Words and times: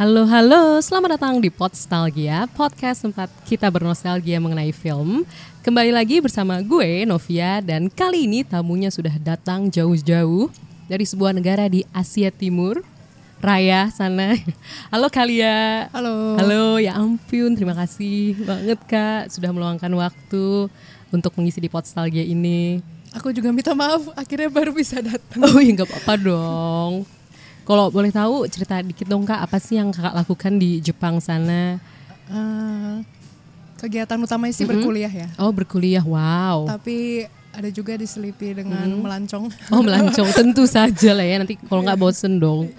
Halo 0.00 0.24
halo, 0.24 0.80
selamat 0.80 1.20
datang 1.20 1.44
di 1.44 1.52
Podstalgia, 1.52 2.48
podcast 2.56 3.04
tempat 3.04 3.28
kita 3.44 3.68
bernostalgia 3.68 4.40
mengenai 4.40 4.72
film. 4.72 5.28
Kembali 5.60 5.92
lagi 5.92 6.24
bersama 6.24 6.56
gue 6.64 7.04
Novia 7.04 7.60
dan 7.60 7.92
kali 7.92 8.24
ini 8.24 8.40
tamunya 8.40 8.88
sudah 8.88 9.12
datang 9.20 9.68
jauh-jauh 9.68 10.48
dari 10.88 11.04
sebuah 11.04 11.36
negara 11.36 11.68
di 11.68 11.84
Asia 11.92 12.32
Timur. 12.32 12.80
Raya 13.44 13.92
sana. 13.92 14.40
Halo 14.96 15.12
Kalia. 15.12 15.92
Halo. 15.92 16.40
Halo, 16.40 16.80
ya 16.80 16.96
ampun, 16.96 17.52
terima 17.52 17.76
kasih 17.76 18.40
banget 18.48 18.80
Kak 18.88 19.28
sudah 19.28 19.52
meluangkan 19.52 19.92
waktu 20.00 20.72
untuk 21.12 21.36
mengisi 21.36 21.60
di 21.60 21.68
Podstalgia 21.68 22.24
ini. 22.24 22.80
Aku 23.20 23.36
juga 23.36 23.52
minta 23.52 23.76
maaf, 23.76 24.16
akhirnya 24.16 24.48
baru 24.48 24.72
bisa 24.72 25.04
datang. 25.04 25.44
Oh 25.44 25.60
ya 25.60 25.76
nggak 25.76 25.92
apa-apa 25.92 26.14
dong. 26.16 27.19
Kalau 27.62 27.86
boleh 27.88 28.10
tahu 28.10 28.46
cerita 28.46 28.80
dikit 28.80 29.06
dong 29.06 29.22
kak, 29.22 29.38
apa 29.38 29.56
sih 29.56 29.76
yang 29.76 29.90
kakak 29.90 30.14
lakukan 30.16 30.58
di 30.58 30.80
Jepang 30.80 31.18
sana? 31.18 31.78
Uh, 32.26 33.02
kegiatan 33.76 34.18
utamanya 34.18 34.52
sih 34.52 34.66
berkuliah 34.66 35.10
ya. 35.10 35.28
Oh 35.36 35.50
berkuliah, 35.50 36.02
wow. 36.02 36.66
Tapi 36.66 37.26
ada 37.50 37.66
juga 37.68 37.94
diselipi 37.94 38.54
dengan 38.54 38.86
melancong. 38.98 39.50
Oh 39.74 39.82
melancong, 39.82 40.30
tentu 40.30 40.66
saja 40.70 41.14
lah 41.14 41.22
ya. 41.22 41.38
Nanti 41.38 41.58
kalau 41.58 41.82
nggak 41.82 41.98
bosen 41.98 42.38
dong. 42.38 42.70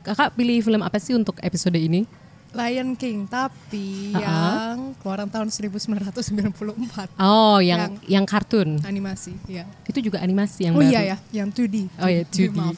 Kakak 0.00 0.32
pilih 0.32 0.60
film 0.60 0.80
apa 0.80 0.96
sih 0.96 1.12
untuk 1.12 1.36
episode 1.40 1.76
ini? 1.76 2.08
Lion 2.50 2.98
King, 2.98 3.30
tapi 3.30 4.10
Uh-uh. 4.10 4.18
yang 4.18 4.76
keluaran 4.98 5.30
tahun 5.30 5.54
1994. 5.54 7.14
Oh 7.14 7.62
yang 7.62 7.94
yang, 8.10 8.26
kartun. 8.26 8.82
Animasi, 8.82 9.38
ya. 9.46 9.62
Itu 9.86 10.02
juga 10.02 10.18
animasi 10.18 10.66
yang 10.66 10.74
Oh 10.74 10.82
baru. 10.82 10.90
iya 10.90 11.14
ya, 11.14 11.16
yang 11.30 11.48
2D. 11.54 11.86
Oh 12.02 12.10
ya 12.10 12.26
2D. 12.26 12.56
Maaf. 12.58 12.74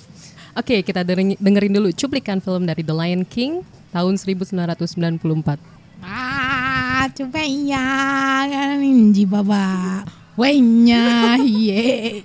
Oke 0.52 0.84
kita 0.84 1.00
dengerin, 1.00 1.72
dulu 1.72 1.88
cuplikan 1.96 2.36
film 2.36 2.68
dari 2.68 2.84
The 2.84 2.92
Lion 2.92 3.24
King 3.24 3.64
tahun 3.88 4.20
1994. 4.20 5.56
Ah, 6.04 7.08
chupenya 7.16 7.84
ninji 8.76 9.24
baba. 9.24 10.04
Wenya 10.36 11.36
ye. 11.40 12.20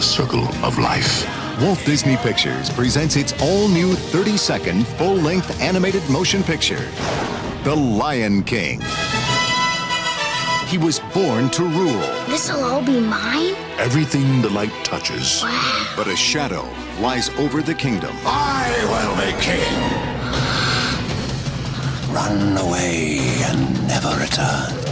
Circle 0.00 0.46
of 0.64 0.78
life. 0.78 1.26
Walt 1.60 1.82
Disney 1.84 2.16
Pictures 2.18 2.70
presents 2.70 3.16
its 3.16 3.32
all 3.42 3.68
new 3.68 3.94
30 3.94 4.36
second 4.36 4.86
full 4.86 5.14
length 5.16 5.60
animated 5.60 6.02
motion 6.08 6.42
picture, 6.42 6.88
The 7.64 7.74
Lion 7.74 8.42
King. 8.42 8.80
He 10.66 10.78
was 10.78 11.00
born 11.12 11.50
to 11.50 11.64
rule, 11.64 12.00
This'll 12.28 12.62
all 12.62 12.82
be 12.82 13.00
mine? 13.00 13.54
Everything 13.78 14.40
the 14.40 14.50
light 14.50 14.72
touches. 14.84 15.42
Wow. 15.42 15.92
but 15.96 16.06
a 16.06 16.16
shadow 16.16 16.66
lies 17.00 17.28
over 17.30 17.60
the 17.60 17.74
kingdom. 17.74 18.14
I 18.24 18.70
will 18.90 19.16
be 19.16 19.32
king. 19.42 19.80
Run 22.14 22.56
away 22.56 23.18
and 23.42 23.86
never 23.88 24.16
return. 24.20 24.89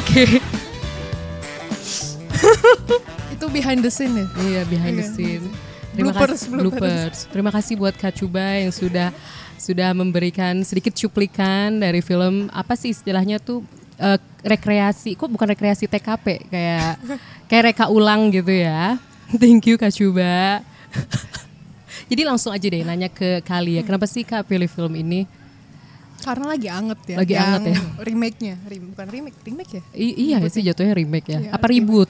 Oke. 0.00 0.40
Itu 3.30 3.46
behind 3.52 3.80
the 3.80 3.92
scene 3.92 4.16
ya. 4.16 4.26
Iya 4.40 4.60
behind 4.64 4.96
the 4.96 5.04
Iya. 5.04 5.12
scene. 5.12 5.44
Terima 5.90 6.14
Bloopers, 6.14 6.30
kasih 6.32 6.48
bloopers. 6.48 6.72
bloopers. 6.72 7.18
Terima 7.28 7.50
kasih 7.52 7.74
buat 7.76 7.94
Kak 7.94 8.14
Cuba 8.14 8.40
yang 8.56 8.72
sudah 8.72 9.12
sudah 9.60 9.92
memberikan 9.92 10.56
sedikit 10.64 10.96
cuplikan 10.96 11.76
dari 11.76 12.00
film 12.00 12.48
apa 12.48 12.72
sih 12.74 12.90
istilahnya 12.90 13.36
tuh 13.36 13.60
eh, 13.98 14.16
rekreasi. 14.40 15.12
Kok 15.14 15.28
bukan 15.28 15.52
rekreasi 15.52 15.84
TKP 15.84 16.48
kayak 16.48 16.96
kayak 17.52 17.62
reka 17.70 17.92
ulang 17.92 18.32
gitu 18.32 18.56
ya. 18.56 18.96
Thank 19.36 19.68
you 19.68 19.76
Kak 19.76 19.92
Cuba. 19.92 20.64
Jadi 22.10 22.22
langsung 22.24 22.50
aja 22.50 22.64
deh 22.64 22.82
nanya 22.82 23.06
ke 23.06 23.44
kali 23.44 23.76
ya. 23.76 23.82
Kenapa 23.84 24.08
sih 24.08 24.24
Kak 24.24 24.48
pilih 24.48 24.66
film 24.66 24.96
ini? 24.96 25.28
Karena 26.20 26.46
lagi 26.48 26.68
anget 26.68 27.00
ya. 27.06 27.16
Lagi 27.16 27.32
yang 27.32 27.46
anget 27.50 27.62
ya. 27.66 27.78
Remake-nya, 28.00 28.54
Rem- 28.62 28.88
bukan 28.92 29.06
remake, 29.08 29.36
remake 29.42 29.72
ya. 29.72 29.82
I- 29.92 30.16
iya 30.26 30.36
sih 30.46 30.60
jatuhnya 30.60 30.92
remake 30.92 31.28
ya. 31.28 31.38
Iya, 31.40 31.50
Apa 31.50 31.66
remake. 31.66 31.80
ribut? 31.82 32.08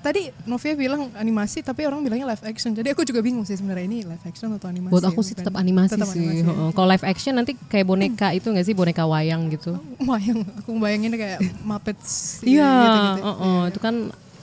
Tadi 0.00 0.32
Novia 0.44 0.72
bilang 0.74 1.12
animasi, 1.12 1.60
tapi 1.60 1.84
orang 1.84 2.00
bilangnya 2.00 2.24
live 2.26 2.40
action. 2.42 2.72
Jadi 2.72 2.88
aku 2.88 3.04
juga 3.04 3.20
bingung 3.20 3.44
sih 3.44 3.52
sebenarnya 3.52 3.84
ini 3.84 3.98
live 4.00 4.24
action 4.24 4.48
atau 4.50 4.64
animasi. 4.66 4.88
Buat 4.90 5.04
aku 5.06 5.20
sih 5.20 5.36
tetap 5.36 5.52
animasi 5.54 5.92
tetap 5.92 6.08
sih. 6.08 6.40
ya. 6.40 6.72
Kalau 6.72 6.88
live 6.88 7.04
action 7.04 7.36
nanti 7.36 7.52
kayak 7.68 7.84
boneka 7.84 8.32
itu 8.32 8.48
nggak 8.48 8.64
sih 8.64 8.72
boneka 8.72 9.04
wayang 9.04 9.52
gitu. 9.52 9.76
Wayang, 10.00 10.40
aku 10.56 10.72
bayangin 10.74 11.12
kayak 11.12 11.44
Muppets 11.60 12.40
Iya, 12.40 12.64
gitu-gitu. 12.64 13.20
heeh, 13.22 13.60
itu 13.68 13.78
kan 13.78 13.94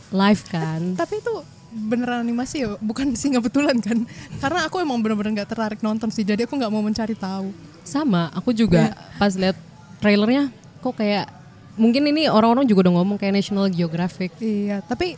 live 0.08 0.44
kan. 0.46 0.82
Tapi 1.02 1.14
itu 1.18 1.34
beneran 1.68 2.22
animasi 2.22 2.62
ya, 2.62 2.78
bukan 2.78 3.18
sih 3.18 3.34
betulan 3.34 3.82
kan? 3.82 4.06
Karena 4.38 4.62
aku 4.64 4.78
emang 4.78 5.02
bener-bener 5.02 5.42
nggak 5.42 5.50
tertarik 5.50 5.82
nonton 5.82 6.10
sih, 6.10 6.22
jadi 6.22 6.46
aku 6.46 6.54
nggak 6.54 6.70
mau 6.70 6.86
mencari 6.86 7.14
tahu. 7.14 7.50
Sama, 7.88 8.28
aku 8.30 8.52
juga 8.52 8.92
pas 9.16 9.32
lihat 9.32 9.56
trailernya 9.98 10.52
kok 10.78 10.94
kayak 10.94 11.32
mungkin 11.74 12.04
ini 12.06 12.28
orang-orang 12.28 12.66
juga 12.66 12.86
udah 12.86 12.94
ngomong 12.96 13.16
kayak 13.16 13.34
National 13.34 13.68
Geographic. 13.68 14.36
Iya, 14.38 14.82
tapi 14.82 15.16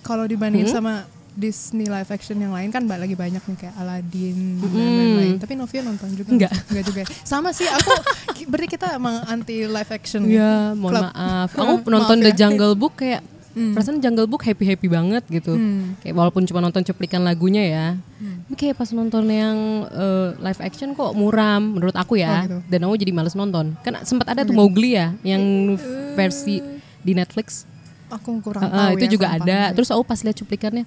kalau 0.00 0.24
dibandingin 0.24 0.66
Hmm? 0.66 0.76
sama 0.78 0.94
Disney 1.32 1.88
live 1.88 2.06
action 2.06 2.36
yang 2.36 2.52
lain 2.52 2.68
kan 2.68 2.84
lagi 2.84 3.16
banyak 3.16 3.40
nih 3.40 3.56
kayak 3.58 3.74
Aladdin 3.74 4.60
dan 4.60 4.68
lain-lain. 4.68 5.36
Tapi 5.40 5.52
Novia 5.56 5.80
nonton 5.80 6.12
juga 6.12 6.28
Hmm. 6.28 6.36
Nggak. 6.36 6.52
Nggak 6.68 6.84
juga. 6.84 7.02
Sama 7.24 7.50
sih 7.50 7.64
aku 7.64 7.88
berarti 8.44 8.68
kita 8.70 8.86
emang 8.92 9.24
anti 9.24 9.64
live 9.64 9.90
action 9.90 10.28
Iya, 10.28 10.36
ya. 10.36 10.52
mohon 10.76 10.92
Club. 10.92 11.04
maaf. 11.08 11.48
Aku 11.56 11.74
Maaf 11.78 11.88
nonton 11.88 12.16
ya. 12.20 12.24
The 12.28 12.32
Jungle 12.36 12.76
Book 12.76 13.00
kayak 13.00 13.24
perasaan 13.52 14.00
Jungle 14.00 14.28
Book 14.28 14.42
happy-happy 14.44 14.88
banget 14.88 15.22
gitu. 15.28 15.56
Kayak 16.00 16.14
walaupun 16.16 16.48
cuma 16.48 16.64
nonton 16.64 16.82
cuplikan 16.82 17.22
lagunya 17.22 17.62
ya. 17.64 17.86
Tapi 18.48 18.54
kayak 18.56 18.76
pas 18.80 18.88
nonton 18.92 19.24
yang 19.28 19.88
eh, 19.88 20.28
live 20.40 20.60
action 20.60 20.92
kok 20.96 21.12
muram 21.12 21.76
menurut 21.78 21.96
aku 21.96 22.20
ya. 22.20 22.32
Oh, 22.32 22.42
gitu. 22.44 22.58
Dan 22.68 22.80
aku 22.88 22.94
jadi 22.96 23.12
males 23.12 23.36
nonton. 23.36 23.76
Kan 23.84 24.00
sempat 24.04 24.32
ada 24.32 24.44
tuh 24.44 24.56
Mowgli 24.56 24.96
ya 24.96 25.12
yang 25.24 25.74
versi 26.16 26.60
di 27.02 27.12
Netflix. 27.12 27.64
Aku 28.12 28.44
kurang 28.44 28.68
Heeh, 28.68 28.76
tahu 28.76 28.92
itu 29.00 29.06
ya 29.08 29.12
juga 29.12 29.26
ada. 29.32 29.60
Terus 29.72 29.88
aku 29.88 30.02
pas 30.04 30.20
lihat 30.20 30.36
cuplikannya 30.36 30.84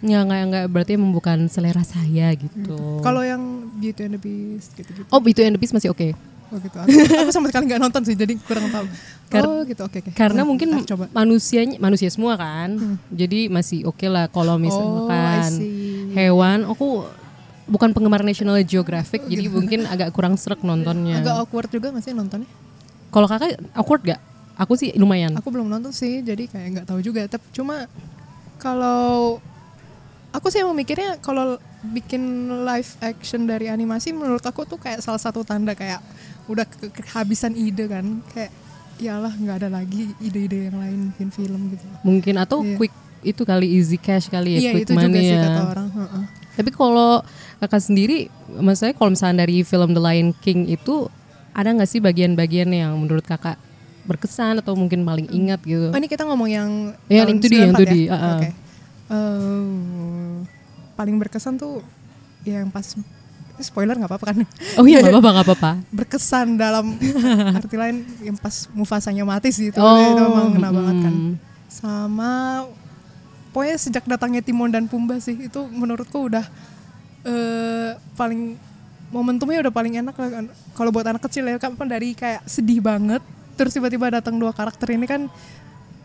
nggak 0.00 0.22
nggak 0.24 0.42
nggak 0.48 0.64
berarti 0.72 0.92
bukan 0.96 1.38
selera 1.52 1.84
saya 1.84 2.32
gitu. 2.32 3.04
Kalau 3.04 3.20
yang 3.20 3.68
Beauty 3.76 4.08
and 4.08 4.14
the 4.16 4.20
Beast 4.22 4.72
gitu-gitu. 4.72 5.04
Oh, 5.12 5.20
itu 5.20 5.40
and 5.44 5.56
the 5.56 5.60
Beast 5.60 5.76
masih 5.76 5.92
oke. 5.92 6.00
Oh 6.00 6.30
gitu. 6.58 6.76
Aku, 6.76 6.90
aku 7.20 7.30
sama 7.30 7.46
sekali 7.46 7.70
nggak 7.70 7.80
nonton 7.80 8.02
sih, 8.02 8.14
jadi 8.14 8.34
kurang 8.42 8.66
tahu. 8.66 8.86
Kar- 9.28 9.46
oh 9.46 9.62
gitu, 9.62 9.82
oke 9.84 9.98
oke. 10.00 10.10
Karena 10.10 10.42
Hmm, 10.42 10.50
mungkin 10.50 10.68
coba. 10.82 11.06
manusianya 11.12 11.78
manusia 11.78 12.10
semua 12.10 12.34
kan. 12.34 12.74
Jadi 13.08 13.46
masih 13.46 13.86
oke 13.86 14.02
lah 14.04 14.26
kalau 14.26 14.56
Oh, 14.56 14.58
misalkan 14.58 15.46
see. 15.54 16.10
hewan 16.10 16.66
aku 16.66 17.06
bukan 17.70 17.94
penggemar 17.94 18.26
National 18.26 18.58
Geographic 18.66 19.22
jadi 19.30 19.46
mungkin 19.46 19.86
agak 19.86 20.10
kurang 20.10 20.34
serak 20.34 20.58
nontonnya. 20.60 21.22
Agak 21.22 21.36
awkward 21.38 21.70
juga 21.70 21.94
nggak 21.94 22.02
sih 22.02 22.10
nontonnya? 22.10 22.50
Kalau 23.10 23.26
kakak 23.26 23.54
awkward 23.72 24.02
gak? 24.04 24.18
Aku 24.56 24.74
sih 24.74 24.90
lumayan. 24.92 25.32
Aku 25.34 25.48
belum 25.48 25.66
nonton 25.66 25.88
sih, 25.90 26.20
jadi 26.20 26.44
kayak 26.44 26.68
nggak 26.74 26.86
tahu 26.86 26.98
juga. 27.00 27.24
Tapi 27.24 27.46
cuma 27.50 27.86
kalau 28.58 29.38
aku 30.30 30.46
sih 30.48 30.58
emang 30.58 30.74
mikirnya 30.74 31.18
kalau 31.18 31.58
bikin 31.82 32.22
live 32.62 32.90
action 33.00 33.44
dari 33.44 33.66
animasi 33.66 34.12
menurut 34.12 34.42
aku 34.42 34.62
tuh 34.64 34.76
kayak 34.76 35.00
salah 35.00 35.18
satu 35.18 35.42
tanda 35.42 35.72
kayak 35.72 35.98
udah 36.46 36.64
ke- 36.64 36.92
kehabisan 36.92 37.52
ide 37.52 37.86
kan 37.86 38.04
kayak 38.28 38.52
iyalah 38.96 39.32
nggak 39.32 39.56
ada 39.58 39.68
lagi 39.72 40.12
ide-ide 40.18 40.68
yang 40.68 40.76
lain 40.76 40.98
bikin 41.10 41.28
film 41.30 41.60
gitu 41.70 41.84
Mungkin 42.02 42.34
atau 42.36 42.60
Iya. 42.60 42.76
quick 42.76 42.94
itu 43.22 43.42
kali 43.42 43.66
easy 43.70 43.96
cash 43.96 44.28
kali 44.28 44.54
ya 44.54 44.60
iya 44.60 44.70
quick 44.72 44.84
itu 44.84 44.92
juga 44.92 45.02
money 45.02 45.20
sih 45.20 45.32
ya. 45.32 45.42
kata 45.42 45.62
orang 45.68 45.88
heeh. 45.90 46.24
Tapi 46.50 46.70
kalau 46.70 47.12
kakak 47.58 47.82
sendiri, 47.82 48.18
maksudnya 48.50 48.92
kalau 48.92 49.10
misalnya 49.10 49.36
dari 49.40 49.60
film 49.62 49.90
The 49.90 50.02
Lion 50.02 50.30
King 50.34 50.68
itu 50.68 51.08
ada 51.50 51.68
nggak 51.70 51.84
sih 51.86 51.98
bagian-bagian 51.98 52.68
yang 52.68 52.92
menurut 52.94 53.22
kakak 53.22 53.56
berkesan 54.02 54.58
atau 54.58 54.72
mungkin 54.74 55.00
paling 55.02 55.28
ingat 55.28 55.60
gitu? 55.62 55.88
Oh, 55.88 55.96
ini 55.96 56.04
kita 56.04 56.22
ngomong 56.22 56.48
yang 56.48 56.70
Yang 57.06 57.20
tahun 57.22 57.36
itu 57.38 57.46
dia, 57.46 57.56
yang 57.58 57.70
94 57.70 57.72
itu 57.72 57.82
ya? 57.82 57.92
dia, 57.94 58.06
uh-uh. 58.10 58.36
Oke. 58.36 58.48
Eh, 59.10 60.36
paling 60.94 61.16
berkesan 61.18 61.58
tuh 61.58 61.82
yang 62.46 62.70
pas 62.70 62.86
Ini 62.94 63.66
spoiler 63.66 63.92
nggak 63.98 64.08
apa-apa 64.08 64.26
kan? 64.32 64.36
Oh 64.80 64.86
iya 64.88 65.04
nggak 65.04 65.12
apa-apa 65.18 65.30
nggak 65.36 65.46
apa-apa. 65.50 65.70
Berkesan 65.98 66.56
dalam 66.56 66.96
arti 67.58 67.76
lain 67.76 68.06
yang 68.24 68.38
pas 68.38 68.70
Mufasanya 68.72 69.26
mati 69.26 69.52
sih 69.52 69.68
itu, 69.68 69.76
Oh, 69.76 69.98
itu 69.98 70.22
emang 70.22 70.54
kena 70.56 70.70
banget 70.72 70.96
kan. 71.04 71.14
Sama 71.68 72.64
pokoknya 73.50 73.76
sejak 73.76 74.04
datangnya 74.06 74.40
Timon 74.40 74.70
dan 74.70 74.86
Pumba 74.86 75.18
sih 75.18 75.36
itu 75.36 75.60
menurutku 75.68 76.30
udah 76.30 76.46
eh, 77.26 77.98
paling 78.16 78.56
momentumnya 79.10 79.66
udah 79.68 79.74
paling 79.74 79.98
enak 80.00 80.14
lah 80.16 80.30
kan. 80.40 80.44
Kalau 80.72 80.90
buat 80.94 81.04
anak 81.04 81.20
kecil 81.26 81.44
ya 81.44 81.58
kan 81.60 81.74
dari 81.84 82.14
kayak 82.16 82.46
sedih 82.46 82.80
banget 82.80 83.20
terus 83.60 83.76
tiba-tiba 83.76 84.08
datang 84.08 84.40
dua 84.40 84.56
karakter 84.56 84.88
ini 84.96 85.04
kan 85.04 85.28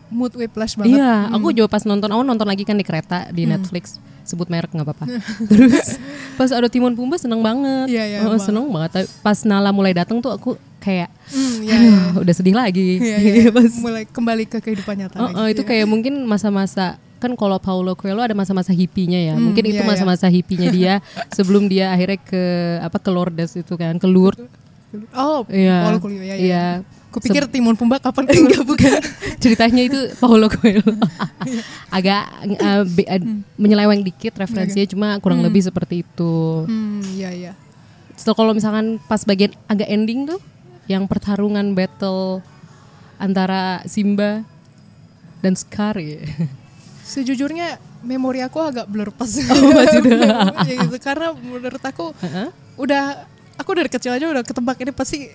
mood 0.08 0.32
whiplash 0.32 0.74
banget. 0.74 0.96
Iya, 0.96 1.30
aku 1.30 1.50
juga 1.50 1.68
pas 1.68 1.82
nonton, 1.82 2.06
aku 2.06 2.22
nonton 2.22 2.44
lagi 2.44 2.62
kan 2.62 2.74
di 2.74 2.82
kereta 2.82 3.26
di 3.28 3.44
Netflix. 3.44 3.98
Sebut 4.22 4.46
merek 4.46 4.70
nggak 4.70 4.82
apa-apa. 4.82 5.06
Terus 5.50 6.02
pas 6.34 6.50
ada 6.50 6.66
Timon 6.66 6.94
Pumba 6.94 7.14
seneng 7.14 7.38
banget. 7.40 7.86
Iya, 7.86 8.04
iya, 8.06 8.18
Oh, 8.22 8.34
seneng 8.36 8.66
banget. 8.66 8.90
Tapi 8.92 9.06
Pas 9.20 9.38
Nala 9.42 9.70
mulai 9.70 9.94
datang 9.94 10.18
tuh 10.18 10.30
aku 10.30 10.50
kayak, 10.78 11.06
Hmm, 11.26 11.62
iya, 11.62 11.74
aduh, 11.74 11.86
iya. 11.86 12.02
udah 12.22 12.34
sedih 12.34 12.54
lagi. 12.54 12.98
Iya, 12.98 13.16
iya. 13.18 13.50
Pas, 13.56 13.70
mulai 13.78 14.02
kembali 14.02 14.44
ke 14.46 14.58
kehidupan 14.58 14.94
nyata 14.98 15.14
oh, 15.16 15.30
lagi. 15.30 15.34
oh, 15.36 15.46
itu 15.46 15.62
Iya. 15.62 15.68
kayak 15.70 15.86
mungkin 15.86 16.14
masa-masa 16.22 16.98
kan 17.16 17.32
kalau 17.32 17.56
Paulo 17.56 17.94
Coelho 17.94 18.20
ada 18.20 18.34
masa-masa 18.34 18.70
hippinya 18.70 19.16
ya. 19.16 19.34
Hmm, 19.34 19.50
mungkin 19.50 19.62
itu 19.64 19.78
iya, 19.78 19.86
iya. 19.86 19.90
masa-masa 19.90 20.26
hippinya 20.26 20.68
dia 20.68 20.94
sebelum 21.36 21.66
dia 21.66 21.90
akhirnya 21.90 22.18
ke 22.18 22.42
apa 22.82 22.98
ke 22.98 23.10
Lourdes 23.10 23.54
itu 23.54 23.74
kan, 23.74 23.94
ke 23.96 24.06
Lourdes. 24.06 24.46
Oh, 25.14 25.46
Iya. 25.46 25.86
Paulo 25.86 25.98
Coelho 26.02 26.22
ya. 26.22 26.34
Iya. 26.34 26.66
Kupikir 27.16 27.48
Timon 27.48 27.72
Pumba 27.74 27.96
kapan 27.96 28.28
Enggak 28.36 28.62
bukan 28.62 29.00
ceritanya 29.40 29.82
itu 29.82 29.98
Paulo 30.16 30.46
Coelho 30.46 30.84
agak 31.96 32.28
uh, 32.60 32.84
be- 32.84 33.08
uh, 33.08 33.20
menyeleweng 33.56 34.04
dikit 34.04 34.36
referensinya 34.36 34.84
cuma 34.84 35.08
kurang 35.18 35.40
lebih 35.40 35.64
seperti 35.64 36.04
itu 36.04 36.68
Hmm, 36.68 37.00
iya 37.16 37.32
iya. 37.32 37.52
so 38.14 38.32
kalau 38.32 38.52
misalkan 38.52 39.00
pas 39.04 39.24
bagian 39.24 39.56
agak 39.64 39.88
ending 39.88 40.28
tuh 40.28 40.40
yang 40.86 41.08
pertarungan 41.08 41.72
battle 41.72 42.44
antara 43.16 43.80
Simba 43.84 44.44
dan 45.40 45.56
Scar 45.56 45.96
ya 45.96 46.20
Sejujurnya 47.06 47.78
memori 48.02 48.42
aku 48.42 48.58
agak 48.58 48.90
blur 48.90 49.14
pas. 49.14 49.30
Oh. 49.30 49.78
Ya 50.66 50.74
gitu, 50.74 50.98
karena 50.98 51.30
menurut 51.32 51.78
aku 51.78 52.10
Heeh. 52.18 52.50
udah 52.74 53.22
aku 53.54 53.70
dari 53.72 53.86
kecil 53.86 54.10
aja 54.10 54.26
udah 54.26 54.42
ketebak 54.42 54.74
ini 54.82 54.90
pasti 54.90 55.30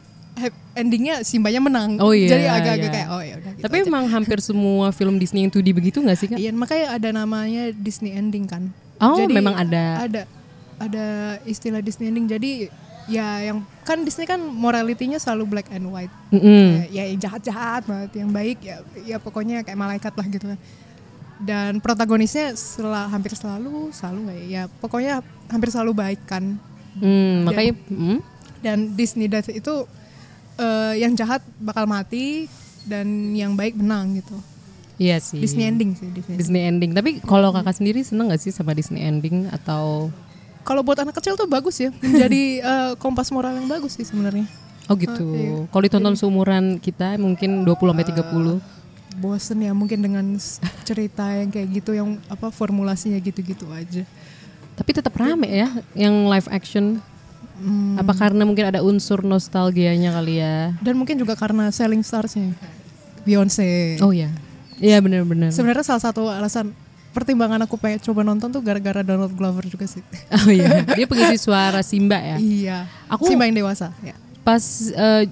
endingnya 0.73 1.21
Simbanya 1.21 1.61
menang. 1.61 2.01
Oh 2.01 2.15
iya, 2.15 2.33
Jadi 2.33 2.45
agak-agak 2.47 2.89
iya. 2.89 2.95
kayak 2.95 3.09
oh 3.11 3.21
ya 3.21 3.33
udah 3.37 3.51
gitu 3.53 3.63
tapi 3.67 3.77
aja. 3.77 3.87
emang 3.91 4.05
hampir 4.09 4.37
semua 4.41 4.85
film 4.95 5.15
Disney 5.21 5.45
yang 5.45 5.53
2D 5.53 5.67
begitu 5.75 5.97
nggak 6.01 6.17
sih 6.17 6.27
kak? 6.31 6.39
Iya, 6.41 6.51
makanya 6.55 6.85
ada 6.97 7.09
namanya 7.13 7.63
Disney 7.75 8.15
ending 8.15 8.49
kan. 8.49 8.73
Oh, 9.01 9.25
memang 9.29 9.53
ada. 9.53 10.05
Ada 10.05 10.21
ada 10.81 11.07
istilah 11.45 11.81
Disney 11.85 12.09
ending. 12.09 12.25
Jadi 12.25 12.71
ya 13.09 13.41
yang 13.41 13.65
kan 13.81 14.01
Disney 14.05 14.29
kan 14.29 14.41
moralitinya 14.41 15.17
selalu 15.17 15.57
black 15.57 15.67
and 15.73 15.85
white. 15.89 16.13
Mm-mm. 16.33 16.85
Kayak, 16.85 16.89
ya 16.93 17.03
yang 17.09 17.19
jahat-jahat 17.21 17.81
banget, 17.85 18.11
yang 18.17 18.29
baik 18.29 18.57
ya 18.61 18.77
ya 19.05 19.17
pokoknya 19.17 19.65
kayak 19.65 19.77
malaikat 19.77 20.13
lah 20.13 20.25
gitu 20.29 20.45
kan. 20.49 20.59
Dan 21.41 21.71
protagonisnya 21.81 22.53
sel- 22.53 23.09
hampir 23.09 23.33
selalu 23.33 23.89
selalu 23.89 24.17
nggak 24.29 24.37
ya, 24.37 24.45
ya 24.45 24.63
pokoknya 24.77 25.13
hampir 25.49 25.69
selalu 25.73 25.91
baik 25.97 26.21
kan. 26.29 26.57
Hmm, 26.97 27.47
makanya 27.47 27.73
hmm? 27.89 28.19
Dan 28.61 28.93
Disney 28.93 29.25
Death 29.25 29.49
itu 29.49 29.89
eh, 30.57 30.93
yang 30.99 31.13
jahat 31.13 31.39
bakal 31.59 31.85
mati 31.85 32.47
dan 32.83 33.05
yang 33.31 33.53
baik 33.53 33.77
menang 33.77 34.17
gitu. 34.17 34.35
iya 34.97 35.17
sih 35.17 35.37
Disney 35.41 35.65
ending 35.65 35.97
sih 35.97 36.09
Disney. 36.13 36.35
Disney 36.37 36.61
ending 36.65 36.91
tapi 36.93 37.21
kalau 37.21 37.49
kakak 37.49 37.73
sendiri 37.73 38.01
seneng 38.01 38.29
gak 38.29 38.41
sih 38.41 38.53
sama 38.53 38.73
Disney 38.73 39.01
ending 39.01 39.49
atau 39.49 40.09
Kalau 40.61 40.85
buat 40.85 40.93
anak 41.01 41.17
kecil 41.17 41.33
tuh 41.33 41.49
bagus 41.49 41.81
ya, 41.81 41.89
menjadi 42.05 42.41
eh, 42.71 42.91
kompas 43.01 43.33
moral 43.33 43.57
yang 43.57 43.65
bagus 43.65 43.97
sih 43.97 44.05
sebenarnya. 44.05 44.45
Oh 44.85 44.93
gitu. 44.93 45.25
Oh, 45.25 45.33
iya. 45.33 45.53
Kalau 45.73 45.81
ditonton 45.81 46.13
seumuran 46.13 46.77
kita 46.77 47.17
mungkin 47.17 47.65
20 47.65 47.81
sampai 47.81 48.05
30. 48.05 48.61
Bosen 49.17 49.57
ya 49.57 49.73
mungkin 49.73 50.05
dengan 50.05 50.25
cerita 50.85 51.33
yang 51.33 51.49
kayak 51.49 51.67
gitu 51.81 51.97
yang 51.97 52.21
apa 52.29 52.53
formulasinya 52.53 53.17
gitu-gitu 53.17 53.65
aja. 53.73 54.05
Tapi 54.77 54.89
tetap 54.93 55.17
rame 55.17 55.49
ya 55.49 55.69
yang 55.97 56.29
live 56.29 56.45
action. 56.53 57.01
Apa 57.97 58.13
karena 58.13 58.43
mungkin 58.43 58.65
ada 58.67 58.81
unsur 58.81 59.21
nostalgianya 59.21 60.11
kali 60.11 60.41
ya? 60.41 60.73
Dan 60.79 60.97
mungkin 60.97 61.15
juga 61.15 61.33
karena 61.35 61.69
selling 61.69 62.01
starsnya 62.01 62.53
Beyonce. 63.21 64.01
Oh 64.01 64.09
iya. 64.09 64.33
Iya 64.81 64.97
benar-benar. 64.97 65.53
Sebenarnya 65.53 65.85
salah 65.85 66.01
satu 66.01 66.25
alasan 66.25 66.73
pertimbangan 67.11 67.61
aku 67.67 67.77
pengen 67.77 68.01
coba 68.01 68.23
nonton 68.23 68.49
tuh 68.49 68.63
gara-gara 68.63 69.05
Donald 69.05 69.35
Glover 69.37 69.67
juga 69.67 69.85
sih. 69.85 70.01
Oh 70.41 70.49
iya. 70.49 70.81
Dia 70.97 71.05
pengisi 71.05 71.37
suara 71.37 71.85
Simba 71.85 72.17
ya. 72.17 72.37
iya. 72.41 72.77
Aku- 73.05 73.29
Simba 73.29 73.45
yang 73.45 73.57
dewasa. 73.61 73.93
Ya. 74.01 74.17
Pas 74.41 74.61
eh, 74.89 75.29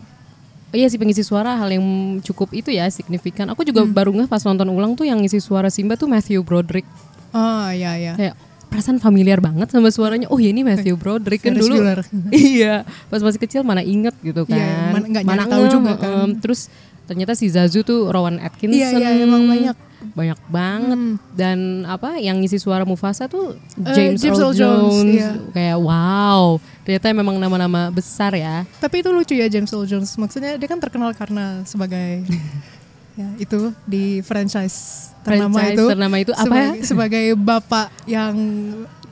Iya 0.70 0.86
sih 0.86 1.02
pengisi 1.02 1.26
suara 1.26 1.58
hal 1.58 1.74
yang 1.74 1.82
cukup 2.22 2.54
itu 2.54 2.70
ya 2.70 2.86
signifikan. 2.94 3.50
Aku 3.50 3.66
juga 3.66 3.82
baru 3.90 4.14
ngeh 4.14 4.30
pas 4.30 4.46
nonton 4.46 4.70
ulang 4.70 4.94
tuh 4.94 5.02
yang 5.02 5.18
ngisi 5.18 5.42
suara 5.42 5.74
Simba 5.74 5.98
tuh 5.98 6.06
Matthew 6.06 6.46
Broderick. 6.46 6.86
Oh 7.34 7.74
iya 7.74 7.98
iya. 7.98 8.14
Kayak 8.14 8.36
perasaan 8.70 8.98
familiar 8.98 9.42
banget 9.42 9.68
sama 9.68 9.90
suaranya. 9.90 10.30
Oh 10.30 10.38
ya 10.38 10.54
ini 10.54 10.62
Matthew 10.62 10.96
Broderick 10.96 11.42
kan 11.42 11.54
dulu. 11.54 11.74
Iya, 12.32 12.86
pas 13.10 13.20
masih 13.20 13.38
kecil 13.38 13.62
mana 13.62 13.82
inget 13.82 14.14
gitu 14.22 14.46
kan. 14.46 14.56
Iya, 14.56 14.94
mana- 14.94 15.08
nggak 15.10 15.24
nyari 15.26 15.46
tahu 15.46 15.64
juga 15.68 15.92
kan. 15.98 16.10
em, 16.26 16.30
terus 16.38 16.70
ternyata 17.04 17.34
si 17.34 17.50
Zazu 17.50 17.82
tuh 17.82 18.08
Rowan 18.08 18.38
Atkinson. 18.38 18.78
Iya, 18.78 19.10
iya, 19.12 19.26
emang 19.26 19.44
banyak. 19.44 19.74
Hmm. 19.76 19.88
Banyak 20.16 20.40
banget. 20.48 21.00
Dan 21.34 21.58
apa 21.84 22.16
yang 22.16 22.40
ngisi 22.40 22.56
suara 22.56 22.86
Mufasa 22.86 23.28
tuh 23.28 23.58
Eh, 23.76 23.92
James, 23.92 24.22
James 24.22 24.38
Earl 24.38 24.54
Earl 24.54 24.56
Jones, 24.56 24.94
Jones. 24.96 25.12
iya. 25.12 25.30
Kayak 25.52 25.78
wow, 25.82 26.44
ternyata 26.82 27.06
memang 27.12 27.36
nama-nama 27.36 27.90
besar 27.90 28.32
ya. 28.32 28.64
Tapi 28.78 29.02
itu 29.02 29.10
lucu 29.10 29.34
ya 29.34 29.50
James 29.50 29.68
Earl 29.68 29.84
Jones. 29.86 30.14
Maksudnya 30.14 30.56
dia 30.56 30.68
kan 30.68 30.78
terkenal 30.78 31.12
karena 31.12 31.66
sebagai 31.66 32.24
ya 33.20 33.28
itu 33.36 33.76
di 33.84 34.24
franchise 34.24 35.09
ternama 35.24 35.56
Franchise 35.60 35.76
itu. 35.76 35.86
ternama 35.92 36.16
itu 36.20 36.32
apa 36.34 36.44
ya? 36.44 36.48
sebagai, 36.50 36.86
sebagai 36.90 37.26
bapak 37.38 37.88
yang 38.08 38.34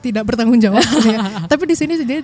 tidak 0.01 0.23
bertanggung 0.23 0.61
jawab. 0.61 0.83
ya. 1.03 1.19
Tapi 1.51 1.63
di 1.67 1.75
sini 1.75 1.93
dia 2.05 2.21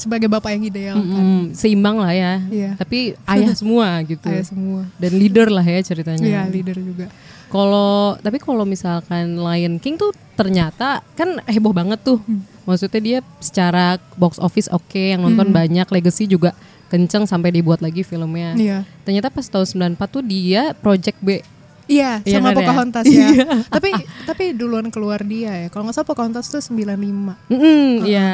sebagai 0.00 0.28
bapak 0.30 0.56
yang 0.56 0.64
ideal 0.64 0.96
kan. 0.96 1.24
Mm, 1.24 1.42
seimbang 1.52 1.96
lah 2.00 2.12
ya. 2.14 2.40
Iya. 2.48 2.70
Tapi 2.78 3.14
ayah 3.28 3.54
semua 3.60 4.00
gitu. 4.04 4.28
Ayah 4.28 4.46
semua. 4.46 4.88
Dan 4.96 5.12
leader 5.16 5.48
lah 5.52 5.64
ya 5.64 5.80
ceritanya. 5.84 6.24
Iya 6.24 6.42
leader 6.48 6.78
juga. 6.80 7.06
Kalau 7.48 8.20
tapi 8.20 8.36
kalau 8.36 8.68
misalkan 8.68 9.40
Lion 9.40 9.80
King 9.80 9.96
tuh 9.96 10.12
ternyata 10.36 11.00
kan 11.16 11.40
heboh 11.48 11.72
banget 11.72 12.00
tuh. 12.04 12.20
Hmm. 12.24 12.44
Maksudnya 12.68 13.00
dia 13.00 13.18
secara 13.40 13.96
box 14.20 14.36
office 14.36 14.68
oke, 14.68 15.00
yang 15.00 15.24
nonton 15.24 15.48
banyak, 15.48 15.88
legacy 15.88 16.28
juga 16.28 16.52
kenceng 16.92 17.24
sampai 17.24 17.48
dibuat 17.52 17.80
lagi 17.80 18.04
filmnya. 18.04 18.52
Iya. 18.52 18.78
Ternyata 19.08 19.32
pas 19.32 19.48
tahun 19.48 19.96
94 19.96 20.08
tuh 20.12 20.20
dia 20.24 20.76
Project 20.76 21.18
B. 21.24 21.40
Iya, 21.88 22.20
Iya 22.20 22.36
sama 22.38 22.52
kan 22.52 22.54
ya? 22.54 22.58
Pocahontas 22.60 23.04
ya. 23.08 23.28
tapi 23.74 23.90
tapi 24.28 24.44
duluan 24.52 24.92
keluar 24.92 25.24
dia 25.24 25.66
ya. 25.66 25.68
Kalau 25.72 25.88
nggak 25.88 25.96
salah 25.96 26.08
Pocahontas 26.12 26.52
tuh 26.52 26.60
95. 26.60 27.48
Mm 27.48 28.04
Iya, 28.04 28.32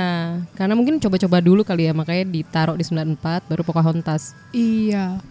karena 0.58 0.74
mungkin 0.74 0.98
coba-coba 0.98 1.38
dulu 1.38 1.62
kali 1.62 1.86
ya, 1.86 1.94
makanya 1.94 2.26
ditaruh 2.26 2.74
di 2.74 2.82
94 2.82 3.46
baru 3.46 3.62
Pocahontas. 3.62 4.34
Iya. 4.50 5.22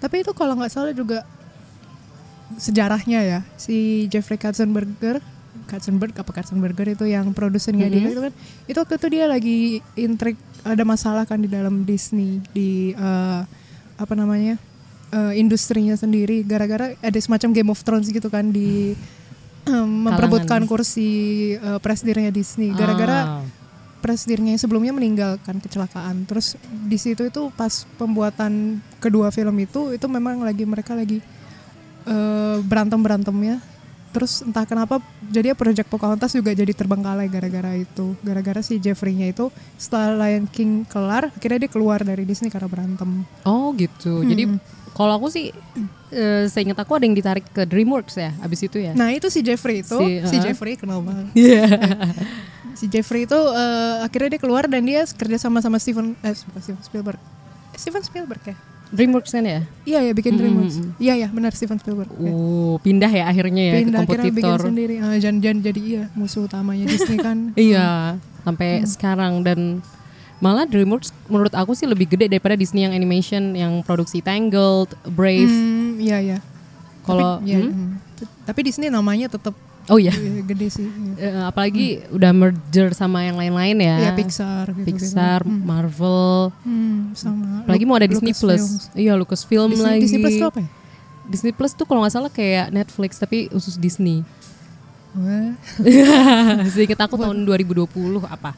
Tapi 0.00 0.24
itu 0.24 0.32
kalau 0.32 0.56
nggak 0.56 0.72
salah 0.72 0.96
juga 0.96 1.28
sejarahnya 2.54 3.20
ya 3.26 3.40
si 3.58 4.06
Jeffrey 4.06 4.38
Katzenberger 4.38 5.18
Katzenberg 5.66 6.14
apa 6.14 6.30
Katzenberger 6.30 6.94
itu 6.94 7.04
yang 7.10 7.34
produsernya 7.34 7.90
dia 7.90 8.06
itu 8.06 8.22
kan 8.22 8.32
itu 8.70 8.78
waktu 8.78 8.94
itu 9.02 9.08
dia 9.10 9.24
lagi 9.26 9.58
intrik 9.98 10.38
ada 10.62 10.86
masalah 10.86 11.26
kan 11.26 11.42
di 11.42 11.50
dalam 11.50 11.82
Disney 11.82 12.38
di 12.54 12.94
eh, 12.94 13.40
apa 13.98 14.14
namanya 14.14 14.62
eh, 15.08 15.32
industrinya 15.34 15.94
sendiri 15.94 16.42
gara-gara 16.42 16.94
ada 16.96 17.18
semacam 17.18 17.48
Game 17.50 17.70
of 17.70 17.80
Thrones 17.80 18.08
gitu 18.08 18.26
kan 18.26 18.48
di 18.48 18.94
em, 19.66 20.06
memperebutkan 20.06 20.64
kursi 20.64 21.08
eh, 21.54 21.78
presidennya 21.78 22.30
Disney 22.30 22.70
gara-gara 22.70 23.42
Ah. 23.42 23.44
presidennya 23.96 24.54
yang 24.54 24.62
sebelumnya 24.62 24.94
meninggal 24.94 25.34
kan 25.42 25.58
kecelakaan. 25.58 26.30
Terus 26.30 26.54
di 26.62 26.94
situ 26.94 27.26
itu 27.26 27.50
pas 27.50 27.82
pembuatan 27.98 28.78
kedua 28.96 29.34
film 29.34 29.56
itu 29.58 29.90
itu 29.90 30.06
memang 30.06 30.46
lagi 30.46 30.62
mereka 30.62 30.94
lagi 30.94 31.18
eh, 32.06 32.56
berantem 32.62 33.02
berantemnya. 33.02 33.58
Terus 34.14 34.40
entah 34.40 34.64
kenapa 34.64 35.02
jadi 35.28 35.52
Project 35.52 35.90
Pocahontas 35.90 36.32
juga 36.32 36.54
jadi 36.54 36.70
terbengkalai 36.70 37.28
gara-gara 37.28 37.76
itu. 37.76 38.16
Gara-gara 38.22 38.62
si 38.62 38.78
Jeffrey-nya 38.78 39.28
itu 39.28 39.52
setelah 39.76 40.24
Lion 40.24 40.48
King 40.48 40.86
kelar, 40.86 41.28
akhirnya 41.28 41.66
dia 41.66 41.70
keluar 41.70 42.00
dari 42.00 42.24
Disney 42.24 42.48
karena 42.48 42.64
berantem. 42.64 43.26
Oh 43.44 43.76
gitu. 43.76 44.24
Jadi 44.24 44.56
kalau 44.96 45.12
aku 45.12 45.28
sih 45.28 45.52
eh, 46.08 46.48
seingat 46.48 46.80
aku 46.80 46.96
ada 46.96 47.04
yang 47.04 47.12
ditarik 47.12 47.44
ke 47.52 47.68
DreamWorks 47.68 48.16
ya, 48.16 48.32
abis 48.40 48.64
itu 48.64 48.80
ya. 48.80 48.96
Nah 48.96 49.12
itu 49.12 49.28
si 49.28 49.44
Jeffrey 49.44 49.84
itu, 49.84 49.92
Si, 49.92 50.08
si, 50.24 50.36
uh-uh. 50.36 50.42
Jeffrey 50.42 50.72
kenal 50.74 51.04
banget. 51.04 51.28
Iya. 51.36 51.68
Si 52.72 52.88
Jeffrey 52.88 53.24
itu 53.24 53.36
eh, 53.36 53.96
akhirnya 54.00 54.36
dia 54.36 54.40
keluar 54.40 54.64
dan 54.64 54.84
dia 54.84 55.04
kerja 55.04 55.36
sama 55.36 55.60
sama 55.60 55.76
Steven, 55.76 56.16
eh, 56.20 56.32
bukan 56.48 56.60
Steven 56.64 56.80
Spielberg. 56.80 57.20
Eh, 57.72 57.78
Steven 57.78 58.00
Spielberg 58.00 58.42
ya? 58.44 58.56
DreamWorks 58.86 59.34
kan 59.34 59.42
ya. 59.42 59.60
Iya 59.82 60.00
ya 60.00 60.12
bikin 60.14 60.38
DreamWorks. 60.38 60.76
Iya 60.96 61.14
ya 61.26 61.28
benar 61.28 61.52
Steven 61.52 61.76
Spielberg. 61.76 62.06
Ya. 62.16 62.30
Oh, 62.30 62.78
pindah 62.78 63.10
ya 63.10 63.24
akhirnya 63.26 63.62
ya 63.66 63.74
Pindah 63.82 64.00
ke 64.00 64.14
akhirnya 64.14 64.30
bikin 64.30 64.44
kompetitor. 64.46 64.68
sendiri. 64.70 64.94
Ah, 65.02 65.16
jangan 65.18 65.38
jangan 65.42 65.58
jadi 65.60 65.80
iya 65.82 66.04
musuh 66.14 66.46
utamanya 66.46 66.84
Disney 66.86 67.18
kan. 67.18 67.50
Iya, 67.58 68.16
sampai 68.46 68.86
sekarang 68.86 69.42
dan 69.42 69.82
Malah 70.36 70.68
DreamWorks 70.68 71.16
menurut 71.32 71.54
aku 71.56 71.72
sih 71.72 71.88
lebih 71.88 72.12
gede 72.12 72.28
daripada 72.28 72.52
Disney 72.52 72.84
yang 72.84 72.92
animation 72.92 73.56
yang 73.56 73.80
produksi 73.80 74.20
Tangled, 74.20 74.92
Brave. 75.08 75.48
Hmm, 75.48 75.96
iya 75.96 76.20
iya. 76.20 76.38
Kalau 77.06 77.40
Tapi, 77.40 77.48
ya, 77.48 77.58
hmm? 77.62 77.72
hmm. 77.72 77.90
Tapi 78.44 78.60
Disney 78.66 78.92
namanya 78.92 79.32
tetap 79.32 79.56
oh 79.86 79.96
ya, 79.96 80.12
gede 80.50 80.68
sih. 80.68 80.88
Iya. 81.16 81.48
apalagi 81.48 82.02
udah 82.10 82.30
merger 82.36 82.92
sama 82.92 83.24
yang 83.24 83.40
lain-lain 83.40 83.76
ya. 83.80 83.96
Iya, 84.02 84.10
Pixar 84.12 84.66
gitu. 84.76 84.86
Pixar, 84.92 85.40
Marvel. 85.46 86.52
Hmm, 86.66 87.16
sama. 87.16 87.64
Apalagi 87.64 87.84
mau 87.88 87.96
ada 87.96 88.04
Disney 88.10 88.36
Lucasfilms. 88.36 88.92
Plus. 88.92 88.98
Iya, 88.98 89.12
Lucasfilm 89.16 89.70
Disney, 89.72 89.86
lagi. 89.86 90.02
Disney 90.04 90.20
Plus 90.20 90.36
itu 90.36 90.46
apa 90.46 90.60
ya? 90.60 90.68
Disney 91.26 91.52
Plus 91.56 91.72
tuh 91.74 91.86
kalau 91.88 92.04
nggak 92.04 92.14
salah 92.14 92.30
kayak 92.30 92.70
Netflix 92.70 93.16
tapi 93.16 93.48
khusus 93.48 93.80
Disney. 93.80 94.20
Wah. 95.16 95.56
Seinget 96.76 97.00
aku 97.00 97.16
tahun 97.16 97.46
2020 97.48 97.88
apa? 98.28 98.52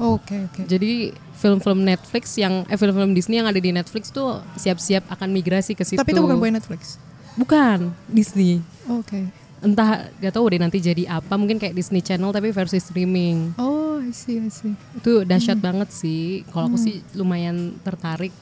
Oke 0.00 0.36
oke. 0.42 0.60
Jadi 0.64 1.12
film-film 1.34 1.80
Netflix 1.80 2.34
yang 2.34 2.64
eh 2.66 2.76
film-film 2.76 3.12
Disney 3.12 3.36
yang 3.36 3.46
ada 3.46 3.56
di 3.56 3.70
Netflix 3.70 4.08
tuh 4.08 4.40
siap-siap 4.56 5.08
akan 5.08 5.28
migrasi 5.30 5.72
ke 5.72 5.84
situ. 5.84 5.96
Tapi 5.96 6.10
itu 6.10 6.20
bukan 6.20 6.36
punya 6.36 6.56
Netflix. 6.56 6.96
Bukan 7.36 7.92
Disney. 8.06 8.60
Oke. 8.86 9.28
Entah 9.60 10.08
gak 10.16 10.32
tahu 10.32 10.48
deh 10.48 10.56
nanti 10.56 10.80
jadi 10.80 11.04
apa 11.06 11.36
mungkin 11.36 11.60
kayak 11.60 11.76
Disney 11.76 12.00
Channel 12.00 12.32
tapi 12.32 12.48
versi 12.48 12.80
streaming. 12.80 13.52
Oh, 13.56 14.00
I 14.00 14.08
see, 14.10 14.40
I 14.40 14.48
see. 14.48 14.72
Itu 14.96 15.22
dahsyat 15.22 15.60
banget 15.60 15.92
sih. 15.92 16.48
Kalau 16.48 16.66
aku 16.66 16.80
sih 16.80 17.04
lumayan 17.12 17.76
tertarik 17.80 18.32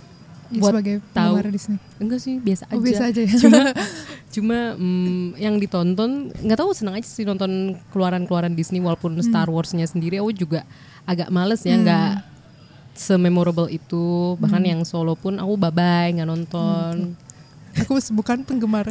Ya, 0.49 0.65
buat 0.65 0.81
sebagai 0.81 1.05
tahu. 1.13 1.35
Disney. 1.53 1.77
Enggak 2.01 2.21
sih, 2.25 2.41
biasa 2.41 2.73
aja. 2.73 2.73
Oh, 2.73 2.81
biasa 2.81 3.03
aja 3.13 3.21
ya. 3.21 3.37
Cuma 3.37 3.61
cuma 4.35 4.59
mm, 4.81 5.37
yang 5.37 5.61
ditonton 5.61 6.33
nggak 6.33 6.57
tahu 6.57 6.73
senang 6.73 6.97
aja 6.97 7.05
sih 7.05 7.29
nonton 7.29 7.77
keluaran-keluaran 7.93 8.57
Disney 8.57 8.81
walaupun 8.81 9.13
Hmm. 9.13 9.25
Star 9.25 9.53
Wars-nya 9.53 9.85
sendiri 9.85 10.17
aku 10.17 10.33
juga 10.33 10.65
agak 11.09 11.29
males 11.29 11.65
ya 11.65 11.75
nggak 11.75 12.21
sememorable 12.93 13.69
itu. 13.69 14.37
Bahkan 14.37 14.61
Hmm. 14.61 14.71
yang 14.71 14.81
solo 14.83 15.15
pun 15.15 15.35
aku 15.35 15.57
bye-bye 15.57 16.13
nggak 16.13 16.29
nonton. 16.29 17.17
Aku 17.79 17.95
bukan 18.13 18.43
penggemar 18.43 18.91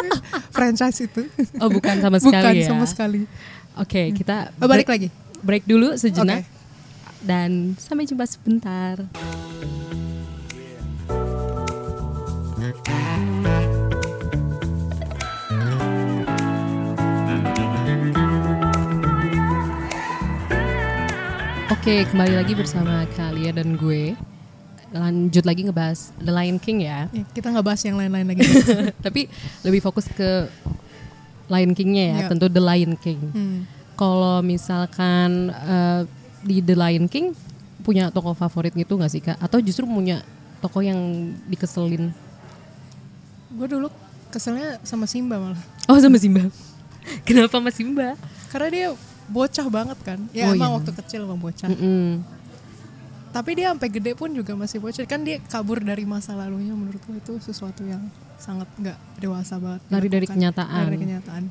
franchise 0.54 1.02
itu. 1.02 1.26
Oh, 1.58 1.66
bukan 1.68 1.98
sama 1.98 2.16
bukan 2.16 2.32
sekali 2.32 2.62
ya. 2.62 2.68
sama 2.68 2.84
sekali. 2.86 3.20
Oke, 3.74 4.10
kita 4.12 4.54
Oh, 4.56 4.64
balik 4.64 4.86
break- 4.86 4.90
lagi. 4.90 5.08
Break 5.38 5.64
dulu 5.64 5.94
sejenak. 5.94 6.42
Oke. 6.42 6.56
Dan 7.20 7.74
sampai 7.76 8.06
jumpa 8.06 8.24
sebentar. 8.24 9.02
Oke, 21.88 22.04
kembali 22.04 22.36
lagi 22.36 22.52
bersama 22.52 23.08
kalian 23.16 23.64
dan 23.64 23.72
gue. 23.80 24.12
Lanjut 24.92 25.40
lagi 25.48 25.64
ngebahas 25.64 26.12
The 26.20 26.28
Lion 26.28 26.60
King 26.60 26.84
ya. 26.84 27.08
Ya, 27.08 27.24
kita 27.32 27.48
nggak 27.48 27.64
bahas 27.64 27.80
yang 27.80 27.96
lain-lain 27.96 28.28
lagi. 28.28 28.44
Tapi 29.08 29.24
lebih 29.64 29.80
fokus 29.80 30.04
ke 30.12 30.52
Lion 31.48 31.72
King-nya 31.72 32.04
ya, 32.12 32.16
Iya. 32.20 32.28
tentu 32.28 32.52
The 32.52 32.60
Lion 32.60 32.92
King. 32.92 33.20
Hmm. 33.32 33.58
Kalau 33.96 34.44
misalkan 34.44 35.48
eh, 35.48 36.04
di 36.44 36.60
The 36.60 36.76
Lion 36.76 37.08
King 37.08 37.32
punya 37.80 38.12
tokoh 38.12 38.36
favorit 38.36 38.76
gitu 38.76 39.00
nggak 39.00 39.08
sih 39.08 39.24
kak? 39.24 39.40
Atau 39.40 39.64
justru 39.64 39.88
punya 39.88 40.20
tokoh 40.60 40.84
yang 40.84 41.32
dikeselin? 41.48 42.12
Gue 43.56 43.64
dulu 43.64 43.88
keselnya 44.28 44.76
sama 44.84 45.08
Simba 45.08 45.40
malah. 45.40 45.62
Oh 45.88 45.96
sama 45.96 46.20
Simba. 46.20 46.52
Kenapa 47.24 47.56
sama 47.56 47.72
Simba? 47.72 48.12
Karena 48.52 48.68
dia 48.68 48.88
bocah 49.28 49.66
banget 49.68 49.98
kan. 50.02 50.18
Ya 50.32 50.48
Oh, 50.48 50.56
emang 50.56 50.70
iya. 50.72 50.76
waktu 50.80 50.90
kecil 51.04 51.20
emang 51.24 51.38
bocah. 51.38 51.68
Mm-mm. 51.68 52.24
Tapi 53.28 53.50
dia 53.54 53.70
sampai 53.70 53.88
gede 53.92 54.12
pun 54.16 54.32
juga 54.32 54.56
masih 54.56 54.80
bocah. 54.80 55.04
Kan 55.04 55.22
dia 55.22 55.36
kabur 55.44 55.78
dari 55.78 56.02
masa 56.02 56.32
lalunya 56.32 56.72
menurut 56.72 56.98
gue 57.04 57.16
itu 57.16 57.36
sesuatu 57.38 57.84
yang 57.84 58.00
sangat 58.40 58.66
nggak 58.74 58.98
dewasa 59.20 59.60
banget. 59.60 59.80
Lari 59.88 60.08
dari 60.08 60.26
kenyataan. 60.26 60.84
Lari 60.88 60.96
dari 60.96 61.00
kenyataan. 61.04 61.42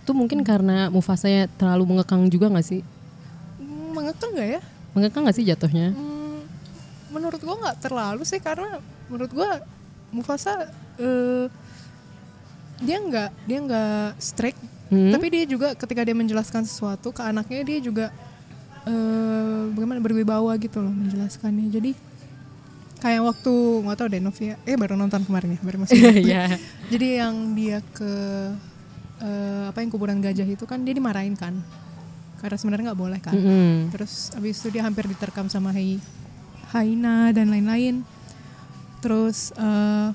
Itu 0.00 0.12
mungkin 0.12 0.44
karena 0.44 0.88
Mufasanya 0.88 1.48
terlalu 1.56 1.96
mengekang 1.96 2.28
juga 2.28 2.48
nggak 2.48 2.66
sih? 2.66 2.84
Hmm, 3.56 3.96
Mengekang 3.96 4.30
nggak 4.32 4.48
ya? 4.48 4.60
Mengekang 4.92 5.22
nggak 5.24 5.36
sih 5.36 5.46
jatuhnya? 5.46 5.96
Hmm, 5.96 6.44
menurut 7.10 7.40
gua 7.40 7.56
nggak 7.58 7.78
terlalu 7.80 8.22
sih 8.22 8.38
karena 8.38 8.76
menurut 9.08 9.32
gua 9.32 9.64
Mufasa 10.10 10.68
eh, 10.98 11.46
dia 12.80 12.96
nggak 12.98 13.30
dia 13.46 13.58
nggak 13.60 14.06
strict 14.18 14.58
Hmm? 14.90 15.14
tapi 15.14 15.30
dia 15.30 15.46
juga 15.46 15.78
ketika 15.78 16.02
dia 16.02 16.12
menjelaskan 16.12 16.66
sesuatu 16.66 17.14
ke 17.14 17.22
anaknya 17.22 17.62
dia 17.62 17.78
juga 17.78 18.06
eh, 18.84 19.62
bagaimana 19.70 20.02
berwibawa 20.02 20.50
gitu 20.58 20.82
loh 20.82 20.90
menjelaskannya 20.90 21.70
jadi 21.70 21.90
kayak 22.98 23.22
waktu 23.22 23.52
nggak 23.86 23.96
tahu 23.96 24.08
deh 24.10 24.20
Novia 24.20 24.54
eh 24.66 24.74
baru 24.74 24.98
nonton 24.98 25.22
kemarin 25.22 25.56
ya 25.56 25.60
baru 25.62 25.76
masih 25.80 25.94
Iya. 26.26 26.58
jadi 26.90 27.24
yang 27.24 27.54
dia 27.54 27.78
ke 27.94 28.12
eh, 29.20 29.64
apa 29.70 29.78
yang 29.78 29.94
kuburan 29.94 30.18
gajah 30.18 30.44
itu 30.44 30.66
kan 30.66 30.82
dia 30.82 30.90
dimarahin 30.90 31.38
kan 31.38 31.54
karena 32.40 32.56
sebenarnya 32.56 32.84
nggak 32.92 33.00
boleh 33.00 33.20
kan 33.20 33.36
Mm-mm. 33.36 33.92
Terus 33.92 34.32
abis 34.32 34.58
itu 34.58 34.72
dia 34.72 34.82
hampir 34.82 35.04
diterkam 35.04 35.46
sama 35.46 35.70
Hai 35.70 36.00
Haina 36.72 37.36
dan 37.36 37.52
lain-lain. 37.52 38.00
Terus 39.04 39.52
eh 39.54 40.08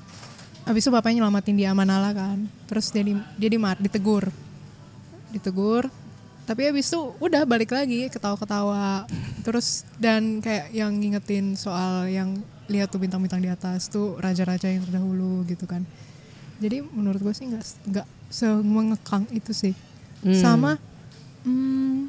abis 0.66 0.82
itu 0.82 0.90
bapaknya 0.90 1.22
nyelamatin 1.22 1.54
dia 1.54 1.70
sama 1.70 1.86
Nala 1.86 2.10
kan. 2.10 2.50
Terus 2.66 2.90
dia 2.90 3.06
di, 3.06 3.14
dia 3.38 3.46
dimar, 3.46 3.78
ditegur. 3.78 4.26
Ditegur. 5.36 5.86
Tapi 6.42 6.70
abis 6.70 6.88
itu 6.88 7.12
udah 7.18 7.42
balik 7.42 7.70
lagi 7.70 8.06
ketawa-ketawa. 8.06 9.04
Terus 9.42 9.82
dan 9.96 10.38
kayak 10.38 10.70
yang 10.70 10.94
ngingetin 10.94 11.54
soal 11.54 12.06
yang 12.06 12.38
lihat 12.66 12.88
tuh 12.88 12.98
bintang-bintang 12.98 13.38
di 13.38 13.46
atas 13.46 13.86
tuh 13.86 14.16
raja-raja 14.16 14.66
yang 14.66 14.82
terdahulu 14.82 15.44
gitu 15.44 15.66
kan. 15.66 15.82
Jadi 16.56 16.80
menurut 16.82 17.20
gue 17.20 17.30
sih 17.30 17.44
nggak 17.44 17.64
nggak 17.86 18.06
semengekang 18.28 19.26
itu 19.30 19.52
sih. 19.52 19.74
Hmm. 20.22 20.32
Sama 20.32 20.72
hmm, 21.44 22.08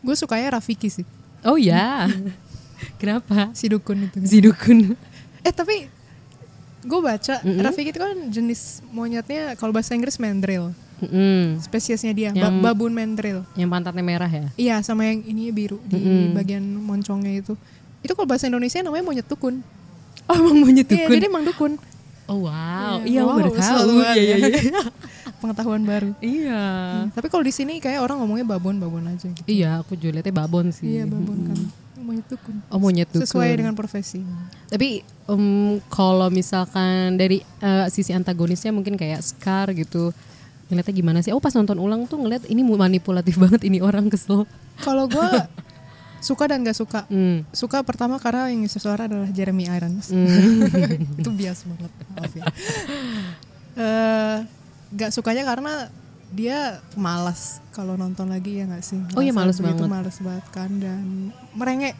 gue 0.00 0.14
sukanya 0.14 0.56
Rafiki 0.56 0.88
sih 0.88 1.06
Oh 1.42 1.58
ya. 1.58 2.06
Kenapa? 3.00 3.50
si 3.52 3.66
dukun 3.66 4.06
itu 4.06 4.16
Si 4.24 4.38
dukun. 4.40 4.92
eh 5.40 5.52
tapi 5.52 5.88
gue 6.80 7.00
baca 7.00 7.40
Mm-mm. 7.42 7.60
Rafiki 7.60 7.90
itu 7.90 8.00
kan 8.00 8.16
jenis 8.28 8.80
monyetnya 8.88 9.56
kalau 9.56 9.72
bahasa 9.72 9.92
Inggris 9.92 10.16
mandrill 10.16 10.72
Mm-mm. 11.06 11.40
spesiesnya 11.58 12.10
dia 12.10 12.30
Yang- 12.30 12.60
babun 12.60 12.90
mandrill 12.90 13.44
Yang 13.52 13.70
pantatnya 13.70 14.02
merah 14.02 14.26
ya? 14.26 14.46
iya 14.54 14.76
sama 14.80 15.04
yang 15.04 15.20
ini 15.20 15.48
biru 15.48 15.78
di 15.82 15.96
Mm-mm. 15.96 16.32
bagian 16.32 16.60
moncongnya 16.62 17.32
itu 17.34 17.54
itu 18.00 18.12
kalau 18.12 18.26
bahasa 18.26 18.46
Indonesia 18.46 18.80
namanya 18.80 19.04
monyet 19.04 19.24
dukun 19.24 19.60
Oh 20.24 20.34
emang 20.34 20.56
monyet 20.58 20.88
iya 20.88 21.04
jadi 21.06 21.26
emang 21.26 21.44
dukun 21.44 21.76
Oh 22.24 22.40
wow, 22.42 23.04
Iya, 23.04 23.04
iya, 23.04 23.20
wow, 23.22 23.36
baru 23.36 23.52
tahu. 23.52 23.60
Iya 23.60 23.84
banget 24.00 24.16
iya 24.16 24.34
ya. 24.34 24.48
iya. 24.48 24.82
pengetahuan 25.40 25.82
baru 25.82 26.10
Iya. 26.18 26.62
tapi 27.10 27.26
kalau 27.28 27.40
di 27.40 27.52
sini 27.52 27.76
kayak 27.76 28.00
orang 28.00 28.16
ngomongnya 28.16 28.48
babon 28.48 28.76
babon 28.78 29.04
aja 29.06 29.28
gitu 29.28 29.44
Iya, 29.44 29.80
aku 29.80 29.92
juga 29.94 30.16
liatnya 30.16 30.32
babon 30.34 30.68
sih. 30.70 30.88
iya 30.90 31.04
babon 31.04 31.38
kan 31.44 31.58
monyet 32.00 32.24
dukun 32.26 32.56
Oh 32.66 32.76
monyet 32.78 33.08
dukun. 33.08 33.24
sesuai 33.24 33.50
dengan 33.54 33.72
profesi 33.72 34.24
Tapi 34.66 35.00
em, 35.26 35.44
kalau 35.86 36.28
misalkan 36.28 37.14
dari 37.14 37.40
eh, 37.58 37.86
sisi 37.88 38.10
antagonisnya 38.10 38.70
mungkin 38.70 38.92
kayak 38.94 39.20
Scar 39.20 39.72
gitu, 39.72 40.12
ngeliatnya 40.74 40.92
gimana 40.92 41.18
sih? 41.20 41.30
Oh 41.30 41.38
pas 41.38 41.50
nonton 41.50 41.76
ulang 41.76 42.04
tuh 42.04 42.18
ngeliat 42.18 42.44
ini 42.44 42.60
manipulatif 42.60 43.38
banget 43.38 43.62
ini 43.62 43.78
orang 43.78 44.06
kesel. 44.06 44.44
kalau 44.76 45.06
gue 45.06 45.22
suka 46.20 46.44
dan 46.46 46.60
gak 46.60 46.74
suka 46.74 47.04
Hmm. 47.06 47.44
suka 47.50 47.80
pertama 47.80 48.16
karena 48.16 48.48
yang 48.48 48.60
ngisi 48.60 48.76
suara 48.78 49.04
adalah 49.04 49.28
Jeremy 49.28 49.68
Irons 49.68 50.08
Hmm. 50.08 50.66
itu 51.20 51.30
bias 51.30 51.62
banget 51.64 51.92
maaf 52.10 52.32
ya 52.32 52.44
Eh, 53.74 54.38
gak 54.92 55.10
sukanya 55.10 55.42
karena 55.44 55.90
dia 56.30 56.78
malas 56.94 57.58
kalau 57.70 57.94
nonton 57.94 58.26
lagi 58.26 58.58
ya 58.58 58.64
nggak 58.64 58.82
sih 58.82 58.98
Oh 59.14 59.22
iya, 59.22 59.30
begitu 59.30 59.62
banget. 59.62 59.86
males 59.86 60.16
banget 60.18 60.46
kan 60.50 60.70
dan 60.74 61.04
merengek 61.52 61.94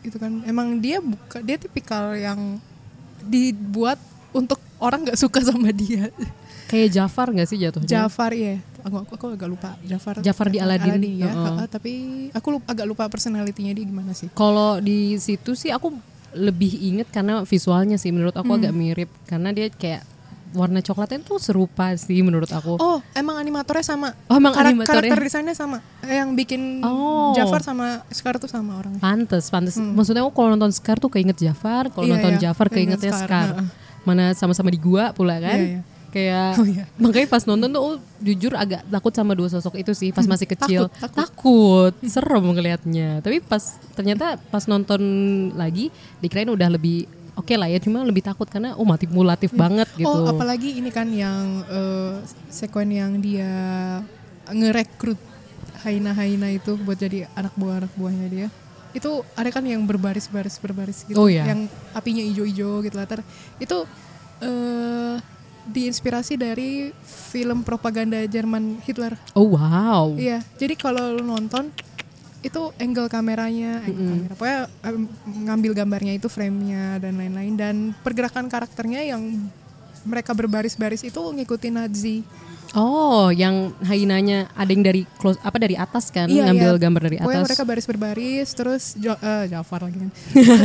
gitu 0.00 0.16
kan 0.16 0.42
emang 0.42 0.78
dia 0.78 0.98
buka 0.98 1.38
dia 1.38 1.54
tipikal 1.56 2.10
yang 2.12 2.58
dibuat 3.22 3.98
untuk 4.30 4.58
orang 4.78 5.04
nggak 5.04 5.14
suka 5.16 5.38
sama 5.40 5.70
dia 5.70 6.10
Kayak 6.72 6.88
Jafar 6.90 7.26
gak 7.30 7.44
sih 7.44 7.58
jatuhnya? 7.58 7.84
Jafar 7.86 8.32
ya 8.32 8.56
aku, 8.80 8.96
aku, 8.98 9.10
aku 9.12 9.24
agak 9.30 9.46
lupa 9.46 9.70
Jafar 9.82 10.14
Jafar 10.18 10.46
di 10.48 10.56
Aladdin. 10.56 10.96
ya 11.14 11.28
Heeh. 11.28 11.36
Heeh, 11.54 11.66
tapi 11.68 11.92
aku 12.30 12.48
lupa, 12.50 12.66
agak 12.66 12.86
lupa 12.86 13.04
personalitinya 13.06 13.70
dia 13.70 13.84
gimana 13.84 14.10
sih 14.10 14.32
Kalau 14.32 14.80
di 14.80 15.14
situ 15.16 15.52
sih 15.52 15.68
aku 15.68 15.92
lebih 16.32 16.72
inget 16.82 17.06
karena 17.06 17.44
visualnya 17.44 17.94
sih 17.94 18.08
menurut 18.08 18.32
aku 18.32 18.48
Hmm. 18.48 18.58
agak 18.58 18.72
mirip 18.72 19.10
karena 19.22 19.52
dia 19.52 19.68
kayak 19.68 20.08
warna 20.50 20.80
coklatnya 20.80 21.20
tuh 21.22 21.36
serupa 21.38 21.92
sih 21.94 22.20
menurut 22.20 22.48
aku. 22.48 22.76
Oh, 22.76 23.00
emang 23.12 23.36
animatornya 23.36 23.80
sama. 23.82 24.12
Oh, 24.26 24.36
emang 24.36 24.52
Karak- 24.52 24.72
animatornya? 24.74 25.08
Karakter 25.08 25.20
desainnya 25.22 25.52
sama. 25.52 25.80
Eh, 26.02 26.12
Yang 26.14 26.30
bikin 26.36 26.60
Oh. 26.82 27.32
Jafar 27.32 27.60
sama 27.62 28.04
Scar 28.08 28.36
tuh 28.36 28.46
sama 28.46 28.76
orangnya. 28.76 29.00
Pantes, 29.00 29.48
pantes. 29.48 29.76
Maksudnya 29.76 30.20
aku 30.20 30.32
kalau 30.34 30.52
nonton 30.52 30.68
Scar 30.70 30.96
tuh 30.96 31.08
keinget 31.08 31.36
Jafar, 31.38 31.88
kalau 31.88 32.04
Hmm. 32.04 32.08
Iya, 32.10 32.16
nonton 32.18 32.32
iya. 32.34 32.40
Jafar 32.42 32.66
Keinget 32.66 33.00
keingetnya 33.00 33.12
Scar, 33.14 33.24
Scar. 33.24 33.48
heeh. 33.54 33.68
Mana 34.02 34.24
sama-sama 34.32 34.68
di 34.68 34.76
gua 34.76 35.12
pula 35.12 35.36
kan? 35.36 35.56
Iya, 35.56 35.68
iya. 35.70 35.80
Kayak 36.12 36.60
Oh, 36.60 36.66
iya. 36.68 36.84
makanya 37.00 37.24
pas 37.26 37.42
nonton 37.42 37.72
tuh 37.72 37.80
oh, 37.80 37.96
jujur 38.20 38.52
agak 38.52 38.84
takut 38.84 39.10
sama 39.10 39.32
dua 39.32 39.48
sosok 39.48 39.80
itu 39.80 39.96
sih 39.96 40.12
pas 40.12 40.28
masih 40.28 40.44
kecil. 40.44 40.92
takut, 40.92 41.00
takut. 41.00 41.16
takut, 41.24 41.92
serem 42.04 42.44
ngelihatnya. 42.52 43.24
Tapi 43.24 43.40
pas 43.40 43.64
ternyata 43.96 44.36
pas 44.38 44.60
nonton 44.66 45.00
lagi 45.56 45.88
dikirain 46.20 46.46
udah 46.46 46.68
lebih 46.68 47.08
oke 47.32 47.56
lah 47.56 47.64
ya, 47.64 47.80
cuma 47.80 48.04
lebih 48.04 48.20
takut 48.20 48.44
karena 48.44 48.76
oh 48.76 48.84
manipulatif 48.84 49.56
banget 49.56 49.88
gitu. 49.96 50.04
Oh, 50.04 50.28
apalagi 50.28 50.76
ini 50.76 50.92
kan 50.92 51.08
yang 51.08 51.64
eh, 51.64 52.20
sekuen 52.52 52.92
yang 52.92 53.16
dia 53.18 53.48
ngerekrut 54.48 55.16
Haina-Haina 55.82 56.52
itu 56.52 56.76
buat 56.76 56.94
jadi 56.94 57.26
anak 57.32 57.56
buah 57.56 57.82
anak 57.82 57.92
buahnya 57.96 58.28
dia. 58.28 58.48
Itu 58.92 59.24
ada 59.32 59.48
kan 59.48 59.64
yang 59.64 59.82
berbaris-baris 59.82 60.60
berbaris 60.60 61.08
gitu, 61.08 61.16
Oh, 61.16 61.24
iya. 61.24 61.48
yang 61.48 61.64
apinya 61.90 62.20
ijo-ijo 62.20 62.84
gitu 62.84 62.92
lah. 62.92 63.08
Ter- 63.08 63.24
Itu 63.56 63.88
eh 64.44 65.16
diinspirasi 65.64 66.34
dari 66.34 66.90
film 67.04 67.62
propaganda 67.62 68.18
Jerman 68.24 68.82
Hitler. 68.82 69.14
Oh 69.32 69.54
wow. 69.54 70.12
Iya, 70.14 70.42
jadi 70.56 70.74
kalau 70.74 71.14
lu 71.14 71.22
nonton 71.22 71.70
itu 72.42 72.58
angle 72.76 73.06
kameranya, 73.06 73.86
angle 73.86 74.02
kamera, 74.02 74.32
pokoknya 74.34 74.60
ngambil 75.46 75.72
gambarnya 75.78 76.12
itu 76.18 76.26
frame-nya 76.26 76.98
dan 76.98 77.14
lain-lain 77.14 77.54
dan 77.54 77.74
pergerakan 78.02 78.50
karakternya 78.50 79.06
yang 79.06 79.22
mereka 80.02 80.34
berbaris-baris 80.34 81.06
itu 81.06 81.20
ngikutin 81.22 81.74
Nazi. 81.78 82.26
Oh, 82.72 83.28
yang 83.28 83.70
hainanya 83.84 84.48
ada 84.56 84.72
yang 84.72 84.82
dari 84.82 85.04
close 85.20 85.36
apa 85.44 85.60
dari 85.60 85.76
atas 85.76 86.08
kan, 86.08 86.24
ngambil 86.26 86.80
gambar 86.80 87.00
dari 87.04 87.16
Pokoknya 87.20 87.44
atas. 87.44 87.48
mereka 87.52 87.64
baris 87.68 87.86
berbaris, 87.86 88.48
terus 88.56 88.82
jo, 88.96 89.12
eh, 89.12 89.44
Jafar 89.46 89.86
lagi 89.86 90.00
kan. 90.00 90.10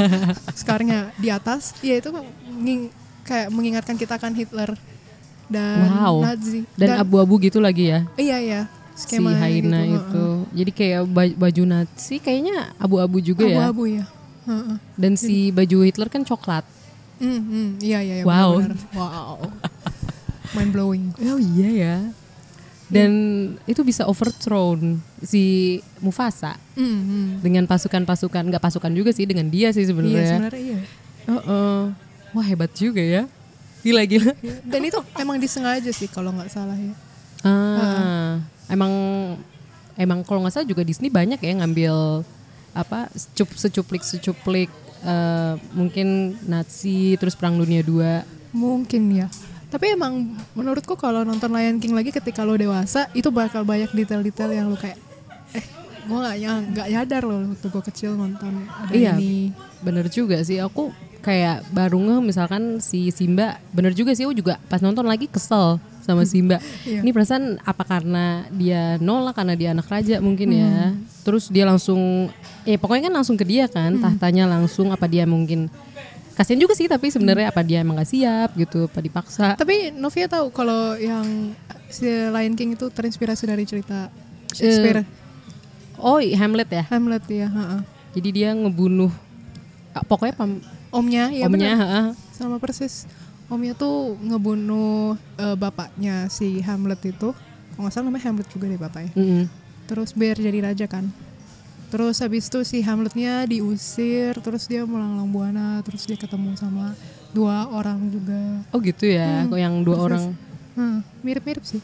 Sekarangnya 0.59 1.11
di 1.19 1.27
atas, 1.27 1.75
ya 1.83 1.99
itu 1.99 2.09
nging- 2.57 2.89
kayak 3.27 3.47
mengingatkan 3.49 3.93
kita 3.93 4.15
kan 4.15 4.31
Hitler 4.31 4.71
dan 5.45 5.83
Wow. 5.85 6.23
Nazi. 6.23 6.63
Dan 6.73 6.95
abu-abu 6.97 7.35
gitu 7.37 7.59
lagi 7.59 7.87
ya. 7.87 8.07
iya 8.15 8.37
iya, 8.37 8.61
Si 8.93 9.13
skema 9.13 9.29
Haina 9.31 9.83
gitu, 9.83 9.93
itu. 9.93 10.25
Jadi 10.55 10.71
kayak 10.73 11.01
ba- 11.05 11.37
baju 11.37 11.63
Nazi 11.65 12.15
kayaknya 12.17 12.71
abu-abu 12.75 13.19
juga 13.19 13.43
ya. 13.43 13.59
Abu-abu 13.61 13.83
ya. 13.85 14.05
Heeh. 14.43 14.75
Dan 14.95 15.13
si 15.13 15.51
baju 15.51 15.83
Hitler 15.83 16.07
kan 16.07 16.23
coklat. 16.23 16.63
Hmm, 17.17 17.41
hmm, 17.41 17.67
iya 17.79 17.99
iya 17.99 18.15
iya. 18.17 18.23
Wow. 18.23 18.57
benar-benar. 18.57 18.87
Wow. 18.97 19.35
Mind 20.53 20.71
blowing. 20.71 21.05
Oh 21.19 21.37
iya 21.37 21.69
ya. 21.69 21.95
Dan 22.87 23.11
itu 23.63 23.83
bisa 23.83 24.03
overthrown 24.03 24.95
si 25.19 25.75
Mufasa 25.99 26.55
Hmm, 26.71 26.87
hmm. 27.03 27.27
dengan 27.37 27.63
pasukan-pasukan, 27.65 28.47
nggak 28.47 28.63
pasukan 28.63 28.91
juga 28.91 29.11
sih 29.11 29.27
dengan 29.27 29.45
dia 29.45 29.69
sih 29.69 29.83
Iya 29.83 29.91
sebenarnya. 29.91 30.27
sebenarnya 30.29 30.61
iya. 30.63 30.79
Heeh. 31.27 31.81
Wah 32.31 32.43
hebat 32.43 32.71
juga 32.71 32.99
ya. 32.99 33.23
Gila 33.79 34.03
gila. 34.03 34.33
Dan 34.63 34.81
itu 34.83 34.99
emang 35.15 35.37
disengaja 35.37 35.89
sih 35.89 36.07
kalau 36.07 36.31
nggak 36.31 36.49
salah 36.49 36.75
ya. 36.75 36.93
Ah, 37.41 38.41
emang 38.67 38.91
emang 39.93 40.19
kalau 40.21 40.41
nggak 40.41 40.53
salah 40.53 40.67
juga 40.67 40.81
Disney 40.81 41.07
banyak 41.07 41.37
ya 41.37 41.53
ngambil 41.55 42.25
apa 42.73 43.09
secup 43.13 43.53
secuplik 43.53 44.03
secuplik 44.03 44.69
eh, 45.01 45.53
mungkin 45.71 46.07
Nazi 46.43 47.15
terus 47.15 47.33
Perang 47.33 47.55
Dunia 47.55 47.81
2 47.81 48.51
Mungkin 48.51 49.03
ya. 49.13 49.27
Tapi 49.67 49.91
emang 49.91 50.23
menurutku 50.53 50.95
kalau 50.95 51.21
nonton 51.21 51.51
Lion 51.51 51.77
King 51.77 51.91
lagi 51.91 52.09
ketika 52.09 52.41
lo 52.41 52.55
dewasa 52.55 53.11
itu 53.11 53.27
bakal 53.27 53.61
banyak 53.61 53.91
detail-detail 53.91 54.51
yang 54.51 54.67
lo 54.67 54.79
kayak 54.79 54.95
eh 55.51 55.65
gue 56.07 56.17
nggak 56.17 56.87
nyadar 56.87 57.21
loh 57.21 57.51
waktu 57.51 57.67
gue 57.67 57.83
kecil 57.91 58.15
nonton 58.15 58.63
ada 58.65 58.89
Iya, 58.89 59.19
ini. 59.19 59.51
bener 59.83 60.07
juga 60.07 60.39
sih. 60.39 60.57
Aku 60.57 60.95
kayak 61.19 61.67
baru 61.69 61.97
ngeh 61.99 62.21
misalkan 62.23 62.79
si 62.79 63.09
Simba, 63.11 63.57
bener 63.73 63.91
juga 63.91 64.13
sih. 64.13 64.23
Aku 64.25 64.35
juga 64.35 64.57
pas 64.67 64.79
nonton 64.79 65.03
lagi 65.03 65.25
kesel 65.27 65.77
sama 66.05 66.23
Simba. 66.31 66.57
Iya. 66.87 67.03
Ini 67.03 67.09
perasaan 67.11 67.59
apa 67.61 67.83
karena 67.83 68.47
dia 68.53 68.95
nolak 68.97 69.35
karena 69.35 69.53
dia 69.59 69.69
anak 69.75 69.87
raja 69.91 70.17
mungkin 70.23 70.49
ya. 70.53 70.95
Terus 71.27 71.51
dia 71.51 71.67
langsung, 71.67 72.31
eh 72.63 72.79
pokoknya 72.79 73.11
kan 73.11 73.15
langsung 73.19 73.35
ke 73.35 73.43
dia 73.43 73.67
kan, 73.67 73.99
tahtanya 73.99 74.47
langsung. 74.47 74.89
Apa 74.95 75.05
dia 75.11 75.27
mungkin 75.27 75.67
kasian 76.37 76.61
juga 76.61 76.77
sih 76.77 76.85
tapi 76.85 77.09
sebenarnya 77.09 77.49
apa 77.49 77.65
dia 77.65 77.81
emang 77.81 77.97
gak 77.97 78.13
siap 78.13 78.53
gitu, 78.55 78.85
apa 78.85 79.01
dipaksa. 79.01 79.57
Tapi 79.57 79.89
Novia 79.91 80.29
tahu 80.29 80.53
kalau 80.53 80.93
yang 80.95 81.51
si 81.89 82.05
Lion 82.05 82.53
King 82.53 82.77
itu 82.77 82.87
terinspirasi 82.93 83.49
dari 83.49 83.65
cerita 83.65 84.07
Shakespeare, 84.53 85.01
Oh 85.97 86.21
Hamlet 86.21 86.69
ya. 86.69 86.83
Hamlet 86.93 87.25
ya. 87.25 87.49
heeh. 87.49 87.81
Jadi 88.13 88.29
dia 88.29 88.49
ngebunuh, 88.53 89.09
ah, 89.97 90.05
pokoknya 90.05 90.33
pam, 90.37 90.61
Omnya, 90.89 91.29
ya 91.29 91.45
omnya, 91.45 91.73
heeh. 91.75 92.05
sama 92.31 92.57
persis 92.57 93.03
omnya 93.47 93.71
tuh 93.73 94.15
ngebunuh 94.19 95.15
eh, 95.35 95.55
bapaknya 95.55 96.27
si 96.27 96.59
Hamlet 96.59 96.99
itu 97.05 97.31
kalau 97.71 97.81
nggak 97.87 97.93
salah 97.93 98.05
namanya 98.07 98.23
Hamlet 98.27 98.47
juga 98.51 98.65
deh 98.67 98.79
bapaknya 98.79 99.11
Mm-mm. 99.15 99.43
terus 99.87 100.11
biar 100.11 100.35
jadi 100.35 100.59
raja 100.63 100.85
kan 100.85 101.07
terus 101.87 102.19
habis 102.19 102.47
itu 102.47 102.59
si 102.63 102.83
Hamletnya 102.83 103.47
diusir 103.47 104.35
terus 104.43 104.67
dia 104.67 104.83
melanglang 104.83 105.31
buana 105.31 105.79
terus 105.81 106.03
dia 106.03 106.19
ketemu 106.19 106.55
sama 106.55 106.91
dua 107.31 107.71
orang 107.71 108.11
juga 108.11 108.63
Oh 108.75 108.79
gitu 108.79 109.07
ya, 109.07 109.47
kok 109.47 109.55
yang 109.55 109.83
dua 109.83 109.95
persis. 109.95 110.05
orang. 110.07 110.23
Hmm, 110.75 110.97
mirip-mirip 111.23 111.63
sih 111.63 111.79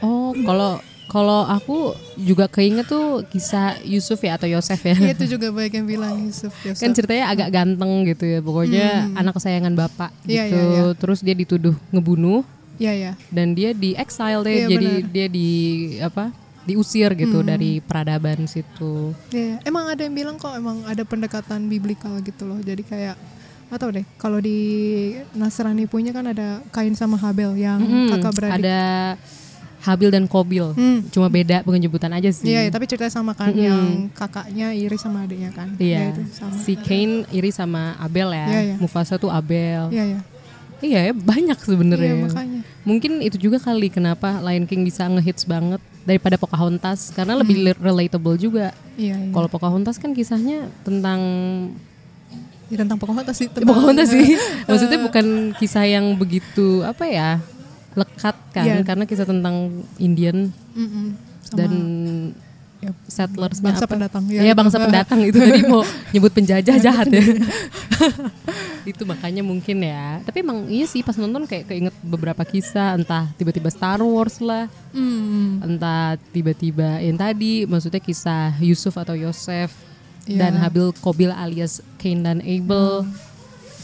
Oh, 0.00 0.32
kalau 0.42 0.80
kalau 1.12 1.44
aku 1.44 1.92
juga 2.16 2.48
keinget 2.48 2.88
tuh 2.88 3.20
kisah 3.28 3.76
Yusuf 3.84 4.16
ya 4.18 4.34
atau 4.34 4.48
Yosef 4.48 4.80
ya. 4.80 4.96
Iya, 4.96 5.12
itu 5.12 5.24
juga 5.30 5.52
banyak 5.52 5.72
yang 5.76 5.86
bilang 5.86 6.16
Yusuf 6.24 6.48
Yusuf 6.64 6.80
kan 6.80 6.90
ceritanya 6.90 7.28
agak 7.28 7.48
ganteng 7.52 8.08
gitu 8.08 8.24
ya. 8.24 8.40
Pokoknya 8.40 8.86
anak 9.12 9.36
kesayangan 9.36 9.76
bapak 9.76 10.08
Hmm. 10.10 10.26
Iya, 10.26 10.42
gitu. 10.48 10.56
iya, 10.56 10.64
iya. 10.72 10.82
Terus 10.96 11.18
dia 11.20 11.36
dituduh 11.36 11.76
ngebunuh 11.90 12.40
Iya 12.80 12.92
ya 12.96 13.12
dan 13.28 13.52
dia 13.52 13.70
di 13.70 13.92
exile 13.94 14.40
deh. 14.40 14.56
Iya, 14.56 14.66
Jadi 14.66 14.86
benar. 14.88 15.12
dia 15.12 15.26
di 15.28 15.48
apa? 16.00 16.24
diusir 16.62 17.10
gitu 17.12 17.42
Hmm. 17.42 17.48
dari 17.48 17.82
peradaban 17.82 18.46
situ. 18.46 19.10
Iya, 19.28 19.58
emang 19.62 19.90
ada 19.90 19.98
yang 19.98 20.14
bilang 20.14 20.38
kok 20.38 20.54
emang 20.54 20.86
ada 20.86 21.02
pendekatan 21.02 21.66
biblikal 21.66 22.14
gitu 22.22 22.46
loh. 22.46 22.56
Jadi 22.56 22.80
kayak 22.80 23.18
atau 23.66 23.90
deh 23.90 24.06
kalau 24.14 24.38
di 24.38 24.58
Nasrani 25.32 25.84
punya 25.84 26.12
kan 26.12 26.22
ada 26.22 26.62
Kain 26.70 26.94
sama 26.94 27.16
Habel 27.16 27.56
yang 27.56 27.82
Mm-mm, 27.82 28.14
kakak 28.14 28.32
beradik. 28.32 28.62
Ada 28.62 28.80
Habil 29.82 30.08
dan 30.08 30.24
Kobil. 30.24 30.70
Hmm. 30.72 31.02
Cuma 31.08 31.26
beda 31.26 31.60
penyebutan 31.60 32.10
aja 32.10 32.30
sih. 32.30 32.46
Iya, 32.46 32.60
iya, 32.60 32.70
tapi 32.70 32.86
ceritanya 32.86 33.10
sama 33.10 33.32
kan 33.32 33.50
Mm-mm. 33.50 33.58
yang 33.60 33.82
kakaknya 34.10 34.70
iri 34.70 34.94
sama 34.94 35.22
adiknya 35.22 35.50
kan. 35.50 35.74
Iya. 35.74 35.98
Ya, 35.98 36.06
itu 36.08 36.22
sama. 36.30 36.54
Si 36.56 36.72
Cain 36.78 37.10
iri 37.28 37.50
sama 37.50 37.94
Abel 37.96 38.30
ya. 38.30 38.46
Iya, 38.48 38.60
iya. 38.64 38.76
Mufasa 38.78 39.16
tuh 39.16 39.28
Abel. 39.28 39.90
Iya, 39.90 40.04
iya. 40.08 40.20
Iya 40.78 41.00
ya 41.00 41.12
banyak 41.12 41.58
sebenarnya. 41.60 42.10
Iya, 42.12 42.22
makanya. 42.24 42.60
Mungkin 42.82 43.12
itu 43.20 43.38
juga 43.40 43.58
kali 43.58 43.86
kenapa 43.88 44.38
Lion 44.40 44.64
King 44.64 44.82
bisa 44.82 45.06
ngehits 45.06 45.42
banget 45.44 45.78
daripada 46.02 46.34
Pocahontas 46.34 47.10
karena 47.10 47.34
lebih 47.34 47.54
Hmm. 47.56 47.66
li- 47.68 47.78
relatable 47.80 48.34
juga. 48.36 48.74
Iya, 48.94 49.14
iya. 49.16 49.30
Kalau 49.30 49.46
Pocahontas 49.46 49.94
kan 49.96 50.10
kisahnya 50.10 50.66
tentang 50.82 51.20
Ya, 52.66 52.80
tentang 52.80 52.96
Pocahontas 52.96 53.36
sih. 53.36 53.46
Ya, 53.46 53.52
tentang- 53.52 53.68
Pocahontas 53.68 54.08
sih. 54.08 54.32
Maksudnya 54.66 54.98
bukan 54.98 55.26
kisah 55.54 55.84
yang 55.84 56.16
begitu 56.16 56.80
apa 56.82 57.04
ya 57.04 57.36
lekat 57.94 58.36
kan 58.50 58.64
Iya. 58.64 58.80
karena 58.82 59.04
kisah 59.04 59.24
tentang 59.24 59.70
Indian 59.96 60.48
mm-mm, 60.72 61.06
sama 61.42 61.56
dan 61.56 61.72
ya, 62.78 62.90
settlers 63.06 63.58
bangsa 63.58 63.84
pendatang. 63.84 64.26
Ya, 64.26 64.42
itu. 64.42 64.54
bangsa 64.54 64.76
pendatang 64.76 65.20
itu 65.22 65.36
tadi 65.36 65.62
mau 65.64 65.84
nyebut 66.12 66.32
penjajah 66.32 66.76
jahat 66.76 67.06
ya. 67.06 67.22
itu 68.82 69.02
makanya 69.04 69.40
mungkin 69.40 69.78
ya. 69.78 70.18
Tapi 70.20 70.42
emang 70.42 70.66
iya 70.66 70.84
sih 70.84 71.00
pas 71.00 71.14
nonton 71.14 71.46
kayak 71.46 71.70
keinget 71.70 71.94
beberapa 72.02 72.42
kisah 72.42 72.98
entah 72.98 73.30
tiba-tiba 73.34 73.70
Star 73.70 74.00
Wars 74.00 74.38
lah, 74.38 74.66
Mm, 74.92 75.62
entah 75.62 76.18
tiba-tiba 76.30 76.98
yang 76.98 77.14
tadi 77.14 77.64
maksudnya 77.64 77.96
kisah 77.96 78.58
Yusuf 78.58 78.92
atau 78.92 79.14
Yosef 79.14 79.72
Iya. 80.22 80.38
dan 80.38 80.52
Habil 80.54 80.94
Kobil 80.96 81.30
alias 81.30 81.82
Cain 81.96 82.20
dan 82.20 82.38
Abel. 82.38 83.02
Hmm. 83.02 83.14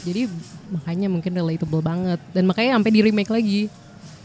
Jadi 0.03 0.31
makanya 0.69 1.07
mungkin 1.07 1.33
relatable 1.33 1.81
banget 1.81 2.21
dan 2.31 2.45
makanya 2.45 2.77
sampai 2.77 2.93
di 2.93 3.01
remake 3.01 3.27
lagi. 3.29 3.63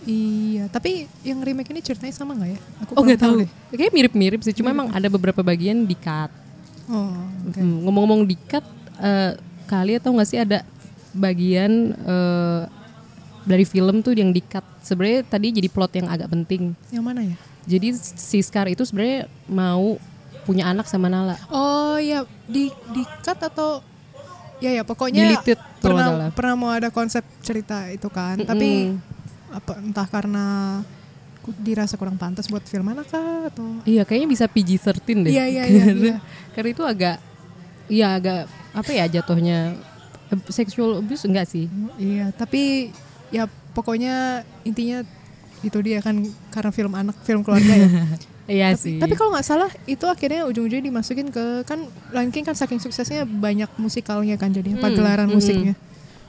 Iya, 0.03 0.67
tapi 0.67 1.07
yang 1.23 1.39
remake 1.39 1.71
ini 1.71 1.79
ceritanya 1.79 2.11
sama 2.11 2.35
nggak 2.35 2.49
ya? 2.51 2.59
Aku 2.83 2.91
Oh 2.99 3.03
nggak 3.07 3.19
tahu 3.23 3.33
deh. 3.43 3.49
Kayak 3.71 3.93
mirip-mirip 3.95 4.39
sih, 4.43 4.51
cuma 4.51 4.75
emang 4.75 4.91
ada 4.91 5.07
beberapa 5.07 5.39
bagian 5.39 5.87
di 5.87 5.95
cut. 5.95 6.31
Oh. 6.91 7.07
Hmm, 7.55 7.87
Ngomong-ngomong 7.87 8.27
di 8.27 8.35
cut, 8.35 8.65
eh, 8.99 9.39
kalian 9.71 10.03
tahu 10.03 10.19
nggak 10.19 10.29
sih 10.29 10.39
ada 10.43 10.67
bagian 11.15 11.95
eh, 11.95 12.61
dari 13.47 13.63
film 13.63 14.03
tuh 14.03 14.11
yang 14.11 14.35
di 14.35 14.43
cut. 14.43 14.63
Sebenarnya 14.83 15.23
tadi 15.23 15.55
jadi 15.55 15.71
plot 15.71 15.93
yang 15.95 16.07
agak 16.11 16.27
penting. 16.27 16.75
Yang 16.91 17.03
mana 17.03 17.21
ya? 17.23 17.37
Jadi 17.63 17.95
si 17.95 18.43
Scar 18.43 18.67
itu 18.67 18.83
sebenarnya 18.83 19.31
mau 19.47 19.95
punya 20.43 20.67
anak 20.67 20.83
sama 20.91 21.07
Nala. 21.07 21.39
Oh 21.47 21.95
iya, 21.95 22.27
di 22.43 22.67
di 22.91 23.03
cut 23.23 23.39
atau 23.39 23.79
ya 24.59 24.71
ya 24.75 24.83
pokoknya 24.83 25.23
Deleted, 25.39 25.59
pernah 25.79 26.31
pernah 26.31 26.55
mau 26.59 26.71
ada 26.71 26.91
konsep 26.91 27.23
cerita 27.43 27.87
itu 27.91 28.07
kan, 28.11 28.39
tapi 28.43 28.95
apa 29.53 29.77
entah 29.77 30.07
karena 30.07 30.45
dirasa 31.59 31.93
kurang 31.93 32.15
pantas 32.15 32.47
buat 32.47 32.63
film 32.63 32.87
anak 32.87 33.11
atau 33.11 33.83
Iya, 33.83 34.01
kayaknya 34.01 34.29
bisa 34.31 34.45
PG-13 34.47 35.27
deh. 35.27 35.29
Iya, 35.29 35.45
iya, 35.45 35.63
iya, 35.65 35.83
Karena- 35.85 35.99
iya. 36.01 36.17
Karena 36.55 36.69
itu 36.71 36.83
agak, 36.83 37.17
iya 37.85 38.07
agak 38.15 38.41
apa 38.71 38.89
ya 38.89 39.05
jatuhnya 39.07 39.75
eh, 40.29 40.39
sexual 40.49 40.97
abuse 40.97 41.23
enggak 41.23 41.45
sih? 41.45 41.67
iya, 41.95 42.31
tapi 42.31 42.89
ya 43.27 43.45
pokoknya 43.69 44.13
intinya 44.63 45.03
itu 45.59 45.77
dia 45.79 45.99
kan 45.99 46.15
karena 46.49 46.71
film 46.71 46.93
anak 46.93 47.15
film 47.21 47.41
keluarga 47.41 47.71
ya 47.71 47.89
Iya 48.45 48.67
tapi, 48.71 48.79
sih. 48.79 48.97
tapi 48.99 49.13
kalau 49.13 49.31
nggak 49.31 49.45
salah 49.45 49.71
itu 49.85 50.03
akhirnya 50.03 50.43
ujung-ujungnya 50.43 50.83
dimasukin 50.83 51.27
ke 51.27 51.63
kan 51.63 51.79
Lion 52.11 52.27
King 52.27 52.43
kan 52.43 52.51
saking 52.53 52.75
suksesnya 52.77 53.23
banyak 53.23 53.71
musikalnya 53.77 54.35
kan 54.35 54.51
jadinya 54.51 54.79
Hmm, 54.79 54.85
pagelaran 54.85 55.27
hmm. 55.27 55.35
musiknya 55.35 55.73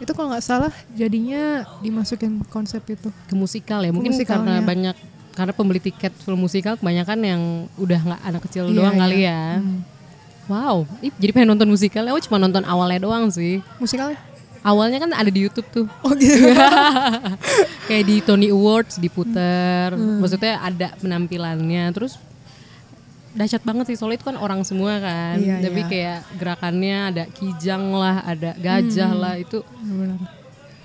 itu 0.02 0.10
kalau 0.10 0.34
nggak 0.34 0.44
salah 0.44 0.74
jadinya 0.92 1.62
dimasukin 1.78 2.42
konsep 2.50 2.82
itu 2.90 3.08
ke 3.30 3.34
musikal 3.38 3.78
ya 3.78 3.94
mungkin 3.94 4.10
musikalnya. 4.10 4.58
karena 4.58 4.66
banyak 4.66 4.96
karena 5.34 5.52
pembeli 5.54 5.80
tiket 5.82 6.14
film 6.22 6.42
musikal 6.42 6.78
kebanyakan 6.78 7.18
yang 7.22 7.40
udah 7.78 8.00
nggak 8.02 8.20
anak 8.22 8.42
kecil 8.46 8.70
Iya, 8.70 8.76
doang 8.78 8.94
iya. 8.94 9.02
kali 9.02 9.18
ya. 9.26 9.42
Hmm. 9.58 9.80
Wow, 10.44 10.76
jadi 11.16 11.30
pengen 11.32 11.56
nonton 11.56 11.68
musikal. 11.72 12.04
Oh 12.12 12.20
cuma 12.20 12.36
nonton 12.36 12.62
awalnya 12.68 13.00
doang 13.02 13.32
sih. 13.32 13.64
musikalnya 13.80 14.20
Awalnya 14.64 14.96
kan 14.96 15.10
ada 15.12 15.28
di 15.28 15.44
YouTube 15.44 15.68
tuh. 15.68 15.86
oh 16.04 16.12
gitu 16.16 16.48
Kayak 17.88 18.04
di 18.08 18.16
Tony 18.24 18.48
Awards 18.48 18.96
diputer. 18.96 19.92
Hmm. 19.92 20.24
Maksudnya 20.24 20.56
ada 20.56 20.88
penampilannya. 21.00 21.84
Terus 21.92 22.16
dahsyat 23.34 23.60
banget 23.60 23.90
sih 23.90 23.96
soalnya 23.96 24.16
itu 24.16 24.26
kan 24.26 24.36
orang 24.36 24.62
semua 24.62 24.96
kan. 24.96 25.36
Iya, 25.36 25.58
Tapi 25.60 25.80
iya. 25.80 25.88
kayak 25.90 26.18
gerakannya 26.34 26.96
ada 27.10 27.24
kijang 27.28 27.84
lah, 27.90 28.22
ada 28.22 28.50
gajah 28.56 29.10
Hmm. 29.10 29.20
lah 29.20 29.34
itu 29.36 29.58
Benar. 29.76 30.18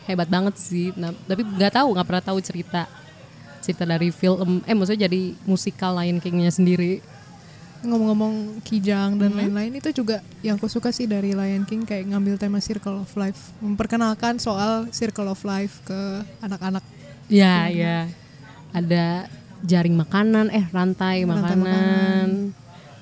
hebat 0.06 0.28
banget 0.28 0.56
sih. 0.58 0.90
Nah, 0.94 1.14
tapi 1.24 1.42
nggak 1.42 1.72
tahu, 1.72 1.94
nggak 1.94 2.06
pernah 2.06 2.24
tahu 2.26 2.40
cerita 2.40 2.90
cerita 3.60 3.84
dari 3.84 4.10
film. 4.10 4.64
Eh, 4.64 4.74
maksudnya 4.74 5.06
jadi 5.06 5.36
musikal 5.44 5.94
Lion 5.96 6.18
King-nya 6.18 6.50
sendiri. 6.50 7.00
ngomong-ngomong 7.80 8.60
kijang 8.62 9.16
dan 9.16 9.32
Hmm. 9.32 9.40
lain-lain 9.40 9.72
itu 9.74 9.96
juga 9.96 10.20
yang 10.42 10.60
aku 10.60 10.68
suka 10.68 10.92
sih 10.92 11.08
dari 11.08 11.32
Lion 11.32 11.64
King 11.64 11.88
kayak 11.88 12.12
ngambil 12.12 12.36
tema 12.36 12.60
circle 12.60 13.00
of 13.00 13.12
life 13.16 13.56
memperkenalkan 13.58 14.36
soal 14.36 14.92
circle 14.92 15.24
of 15.26 15.40
life 15.42 15.80
ke 15.82 15.96
anak-anak 16.42 16.84
Ya, 17.30 17.72
ya. 17.72 18.12
Ada 18.70 19.32
jaring 19.62 19.94
makanan, 19.94 20.48
eh 20.50 20.66
rantai, 20.68 21.22
Rantai 21.22 21.26
makanan. 21.26 22.28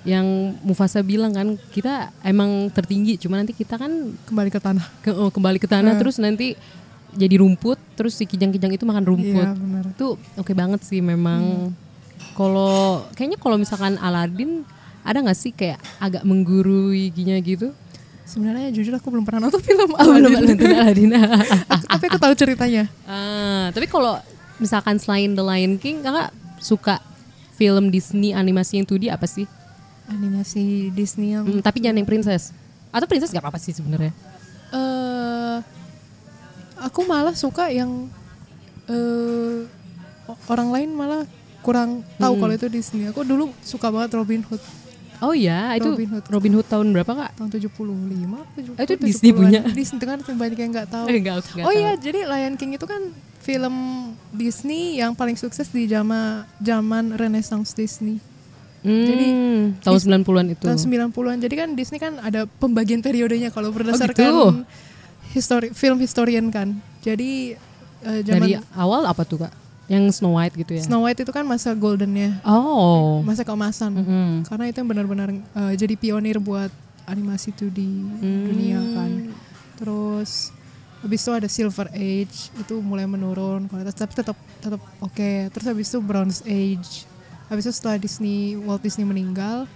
Yang 0.02 0.28
Mufasa 0.62 1.00
bilang 1.02 1.32
kan 1.32 1.48
kita 1.67 2.10
emang 2.22 2.70
tertinggi, 2.70 3.17
cuma 3.17 3.36
nanti 3.36 3.52
kita 3.52 3.76
kan 3.76 3.91
kembali 4.24 4.48
ke 4.48 4.58
tanah 4.58 4.86
ke, 5.00 5.12
oh, 5.12 5.28
kembali 5.28 5.58
ke 5.58 5.67
tanah 5.67 5.93
Eh. 5.93 6.00
terus 6.00 6.15
nanti 6.15 6.56
jadi 7.12 7.38
rumput, 7.38 7.76
terus 7.93 8.13
si 8.13 8.24
kijang-kijang 8.24 8.72
itu 8.72 8.84
makan 8.84 9.04
rumput. 9.04 9.48
Iya. 9.48 9.84
Itu 9.89 10.08
oke 10.34 10.54
banget 10.54 10.82
sih 10.82 11.00
memang. 11.00 11.74
Kalau 12.34 13.04
kayaknya 13.12 13.36
kalau 13.36 13.58
misalkan 13.58 13.98
Aladdin 13.98 14.63
ada 15.02 15.20
nggak 15.20 15.36
sih 15.36 15.52
kayak 15.52 15.78
agak 15.98 16.24
menggurui 16.24 17.10
ginya 17.10 17.36
gitu? 17.38 17.74
sebenarnya 18.24 18.67
jujur 18.70 18.91
aku 18.91 19.08
belum 19.08 19.24
pernah 19.24 19.39
nonton 19.41 19.63
film 19.65 19.88
Oh, 19.89 20.04
belum 20.04 20.36
Aladdin. 20.36 20.52
nonton 20.52 20.67
Aladdin. 20.70 21.10
Aku- 21.63 21.88
tapi 21.96 22.06
aku 22.06 22.20
tahu 22.20 22.34
ceritanya 22.34 22.84
Ah, 23.04 23.72
tapi 23.72 23.88
kalau 23.88 24.20
misalkan 24.58 24.96
selain 24.98 25.32
The 25.32 25.41
Lion 25.41 25.76
King, 25.76 26.00
kakak 26.02 26.36
suka 26.58 27.00
film 27.54 27.89
Disney 27.89 28.32
animasi 28.32 28.78
yang 28.78 28.86
2D 28.86 29.10
apa 29.10 29.26
sih? 29.26 29.46
animasi 30.08 30.88
Disney 30.89 31.32
yang 31.32 31.43
Hmm, 31.43 31.60
tapi 31.60 31.80
jangan 31.80 32.00
yang 32.00 32.08
princess. 32.08 32.56
Atau 32.89 33.06
princess 33.06 33.30
gak 33.30 33.41
apa-apa 33.41 33.58
sih 33.58 33.72
sebenarnya. 33.72 34.15
eh 34.70 35.58
aku 36.78 37.04
malah 37.04 37.32
suka 37.34 37.67
yang 37.67 38.08
eh 38.86 39.63
o- 40.26 40.39
orang 40.48 40.70
lain 40.70 40.89
malah 40.91 41.24
kurang 41.60 42.04
tahu 42.15 42.34
Hmm. 42.34 42.41
kalau 42.41 42.54
itu 42.54 42.67
Disney. 42.70 43.04
Aku 43.06 43.22
dulu 43.22 43.52
suka 43.62 43.88
banget 43.89 44.12
Robin 44.13 44.43
Hood 44.43 44.60
Oh 45.17 45.34
iya, 45.34 45.74
itu 45.74 45.89
Robin 45.89 46.10
Hood. 46.10 46.26
Robin 46.30 46.54
Hood 46.54 46.67
tahun 46.67 46.88
berapa 46.93 47.10
kak? 47.10 47.32
tahun 47.36 47.50
75 47.50 48.38
70, 48.54 48.78
Oh, 48.78 48.84
itu 48.86 48.93
Disney 49.02 49.30
70-an. 49.30 49.39
punya? 49.41 49.62
Disney 49.74 49.98
kan 50.00 50.20
banyak 50.22 50.58
yang 50.58 50.72
nggak 50.72 50.88
tahu. 50.88 51.06
Eh, 51.06 51.17
nggak- 51.26 51.41
nggak 51.41 51.65
oh 51.65 51.74
iya, 51.74 51.91
jadi 51.98 52.20
Lion 52.24 52.54
King 52.54 52.78
itu 52.78 52.86
kan 52.86 53.02
film 53.47 53.75
Disney 54.36 54.99
yang 54.99 55.15
paling 55.15 55.39
sukses 55.39 55.71
di 55.71 55.88
zaman 55.88 56.43
zaman 56.60 57.15
Renaissance 57.15 57.71
Disney. 57.71 58.19
Jadi 58.83 59.27
tahun 59.83 60.23
90-an 60.23 60.47
itu. 60.51 60.63
Tahun 60.63 60.79
90-an. 60.79 61.38
Jadi 61.39 61.55
kan 61.55 61.69
Disney 61.71 61.99
kan 61.99 62.19
ada 62.19 62.43
pembagian 62.45 62.99
periodenya 62.99 63.51
kalau 63.51 63.71
berdasarkan 63.71 64.15
gitu? 64.15 64.43
histori 65.31 65.71
film 65.71 65.99
historian 65.99 66.47
kan. 66.51 66.75
Jadi 66.99 67.55
eh, 68.03 68.19
zaman 68.23 68.47
Dari 68.47 68.60
awal 68.75 69.07
apa 69.07 69.23
tuh 69.23 69.47
kak? 69.47 69.53
Yang 69.88 70.19
Snow 70.19 70.36
White 70.36 70.55
gitu 70.60 70.71
ya? 70.75 70.83
Snow 70.83 71.07
White 71.07 71.23
itu 71.23 71.31
kan 71.31 71.47
masa 71.47 71.71
goldennya, 71.71 72.43
Oh. 72.43 73.23
masa 73.23 73.47
keemasan. 73.47 73.95
Mm-mm. 73.95 74.31
Karena 74.43 74.67
itu 74.67 74.77
yang 74.83 74.89
benar-benar 74.91 75.31
eh, 75.31 75.73
jadi 75.79 75.95
pionir 75.95 76.43
buat 76.43 76.71
animasi 77.07 77.55
itu 77.55 77.71
di 77.71 77.88
dunia 78.21 78.79
kan. 78.93 79.12
Terus 79.79 80.51
habis 80.97 81.19
itu 81.19 81.31
ada 81.31 81.47
Silver 81.47 81.88
Age 81.91 82.49
itu 82.55 82.75
mulai 82.81 83.05
menurun 83.05 83.65
kualitas 83.65 83.93
tapi 83.93 84.13
tetap 84.13 84.38
tetap 84.57 84.81
oke. 84.99 85.31
Terus 85.49 85.65
habis 85.65 85.88
itu 85.88 85.99
Bronze 85.99 86.41
Age. 86.43 87.05
Habis 87.47 87.63
itu 87.65 87.73
setelah 87.73 87.97
Disney 87.97 88.57
Walt 88.57 88.81
Disney 88.81 89.03
meninggal 89.03 89.69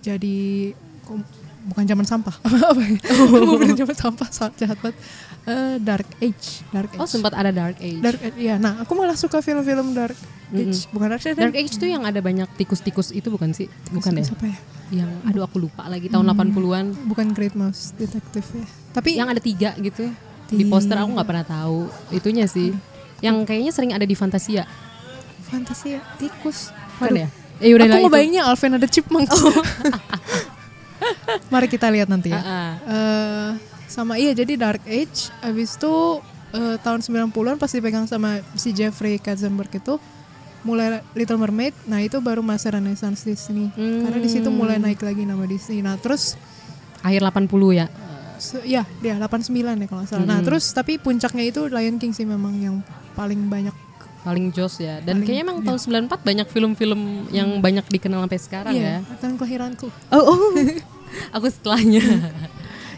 jadi 0.00 0.72
bukan 1.66 1.84
zaman 1.84 2.04
sampah. 2.04 2.36
Apa 2.70 2.80
ya? 2.80 3.00
bukan 3.44 3.74
zaman 3.74 3.96
sampah, 3.96 4.28
jahat 4.54 4.78
banget. 4.78 4.96
Eh, 5.48 5.76
Dark 5.80 6.08
Age, 6.20 6.60
Dark 6.68 6.92
Age. 6.92 7.00
Oh 7.00 7.08
sempat 7.08 7.32
ada 7.32 7.48
Dark 7.48 7.80
Age. 7.80 7.98
Dark 7.98 8.20
Age, 8.20 8.36
iya. 8.36 8.60
Nah, 8.60 8.84
aku 8.84 8.92
malah 8.92 9.16
suka 9.16 9.40
film-film 9.40 9.96
Dark 9.96 10.16
Age. 10.52 10.84
Bukan 10.92 11.08
Dark 11.08 11.24
Age, 11.24 11.32
Dark 11.34 11.56
Age 11.56 11.72
tuh 11.74 11.88
yang 11.88 12.04
ada 12.04 12.20
banyak 12.20 12.44
tikus-tikus 12.54 13.10
itu 13.10 13.32
bukan 13.32 13.56
sih? 13.56 13.66
Bukan 13.88 14.12
ya? 14.14 14.24
Siapa 14.28 14.44
ya? 14.44 14.58
Yang 14.88 15.10
aduh 15.24 15.42
aku 15.44 15.56
lupa 15.58 15.88
lagi 15.88 16.08
tahun 16.08 16.24
Hmm. 16.24 16.52
80-an. 16.52 16.86
Bukan 17.08 17.26
Great 17.32 17.56
Mouse 17.56 17.96
Detective 17.96 18.44
ya. 18.54 18.66
Tapi 18.92 19.10
Yang 19.16 19.28
ada 19.32 19.40
tiga 19.40 19.70
gitu. 19.80 20.04
Di 20.48 20.64
poster 20.64 20.96
aku 20.96 21.10
nggak 21.12 21.28
pernah 21.28 21.46
tahu 21.46 21.88
itunya 22.12 22.48
sih. 22.48 22.72
Yang 23.20 23.36
kayaknya 23.44 23.72
sering 23.74 23.92
ada 23.92 24.06
di 24.06 24.16
Fantasia. 24.16 24.64
fantasi 25.48 25.96
ya, 25.96 26.00
tikus. 26.20 26.68
Kan 27.00 27.08
Waduh. 27.08 27.24
ya? 27.24 27.28
Eh 27.64 27.72
udah 27.72 27.88
aku 27.88 28.04
ngebayangnya 28.04 28.42
Alvin 28.44 28.76
ada 28.76 28.84
chipmunk. 28.84 29.32
Mari 31.52 31.66
kita 31.72 31.88
lihat 31.88 32.12
nanti 32.12 32.28
ya. 32.28 32.40
Ah, 32.40 32.44
ah. 32.44 32.72
Eh, 32.84 33.50
sama 33.88 34.20
iya 34.20 34.36
jadi 34.36 34.60
Dark 34.60 34.84
Age 34.84 35.32
abis 35.40 35.80
itu 35.80 36.20
eh, 36.52 36.76
tahun 36.84 37.00
90-an 37.00 37.56
pas 37.56 37.72
dipegang 37.72 38.04
sama 38.04 38.44
si 38.60 38.76
Jeffrey 38.76 39.16
Katzenberg 39.16 39.72
itu 39.72 39.96
mulai 40.68 41.00
Little 41.16 41.40
Mermaid. 41.40 41.72
Nah, 41.88 42.04
itu 42.04 42.20
baru 42.20 42.44
masa 42.44 42.74
Renaissance 42.74 43.24
Disney. 43.24 43.72
Karena 43.72 44.18
di 44.20 44.28
situ 44.28 44.52
mulai 44.52 44.76
naik 44.76 45.00
lagi 45.00 45.24
nama 45.24 45.48
Disney. 45.48 45.80
Nah, 45.80 45.96
terus 45.96 46.36
Akhir 47.02 47.22
80 47.22 47.78
ya. 47.78 47.86
Se- 48.38 48.62
ya, 48.62 48.82
dia 48.98 49.14
89 49.14 49.50
ya 49.52 49.86
kalau 49.86 50.00
nggak 50.00 50.08
salah. 50.08 50.24
Nah, 50.24 50.40
terus 50.40 50.64
tapi 50.70 50.96
puncaknya 50.96 51.44
itu 51.44 51.66
Lion 51.66 51.96
King 51.96 52.10
sih 52.10 52.22
memang 52.22 52.54
yang 52.54 52.76
paling 53.12 53.46
banyak. 53.46 53.74
Paling 54.18 54.50
jos 54.50 54.78
ya. 54.78 54.98
Dan 54.98 55.18
Paling- 55.18 55.24
kayaknya 55.24 55.42
emang 55.44 55.58
tahun 55.62 55.78
94 56.10 56.22
banyak 56.22 56.46
film-film 56.46 57.00
yang 57.28 57.58
banyak 57.58 57.84
dikenal 57.84 58.22
sampai 58.22 58.38
sekarang 58.38 58.72
ya. 58.72 59.00
Iya, 59.00 59.16
tahun 59.16 59.34
kelahiranku. 59.36 59.88
Oh, 60.08 60.22
oh. 60.28 60.38
aku 61.36 61.46
setelahnya. 61.48 62.02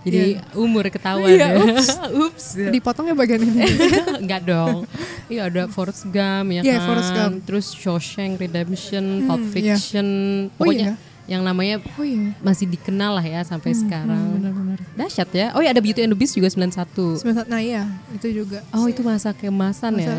Jadi 0.00 0.40
umur 0.56 0.88
ketahuan 0.88 1.28
Iya, 1.28 1.60
ya. 1.60 1.76
Ups. 2.08 2.56
Dipotongnya 2.74 3.12
bagian 3.12 3.44
ini. 3.44 3.68
Enggak 4.24 4.48
dong. 4.48 4.88
Iya 5.28 5.46
ada 5.46 5.68
Forrest 5.68 6.08
Gump 6.08 6.48
ya 6.50 6.64
Iya, 6.64 6.80
kan. 6.80 6.86
Forrest 6.88 7.10
Gump. 7.12 7.34
Terus 7.44 7.66
Shawshank 7.70 8.40
Redemption, 8.40 9.28
Pulp 9.28 9.38
Hmm, 9.38 9.52
iya. 9.52 9.76
Fiction. 9.76 10.08
Oh, 10.48 10.64
Pokoknya 10.64 10.96
iya. 10.96 11.09
Yang 11.30 11.40
namanya 11.40 11.78
Oh 11.94 12.02
iya. 12.02 12.34
masih 12.42 12.66
dikenal 12.66 13.14
lah 13.14 13.22
ya 13.22 13.40
sampai 13.40 13.70
sekarang. 13.70 14.34
Benar-benar. 14.34 14.82
Dahsyat 14.92 15.30
ya. 15.30 15.46
Oh 15.54 15.62
ya 15.62 15.70
ada 15.70 15.78
Beauty 15.78 16.02
and 16.02 16.10
the 16.10 16.18
Beast 16.18 16.34
juga 16.34 16.50
91. 16.50 16.90
Semester- 17.16 17.46
Nah 17.46 17.62
iya, 17.62 17.86
itu 18.10 18.26
juga 18.34 18.66
Oh 18.70 18.84
itu 18.84 18.98
masa 19.00 19.30
keemasan 19.30 19.94
ya. 19.96 20.10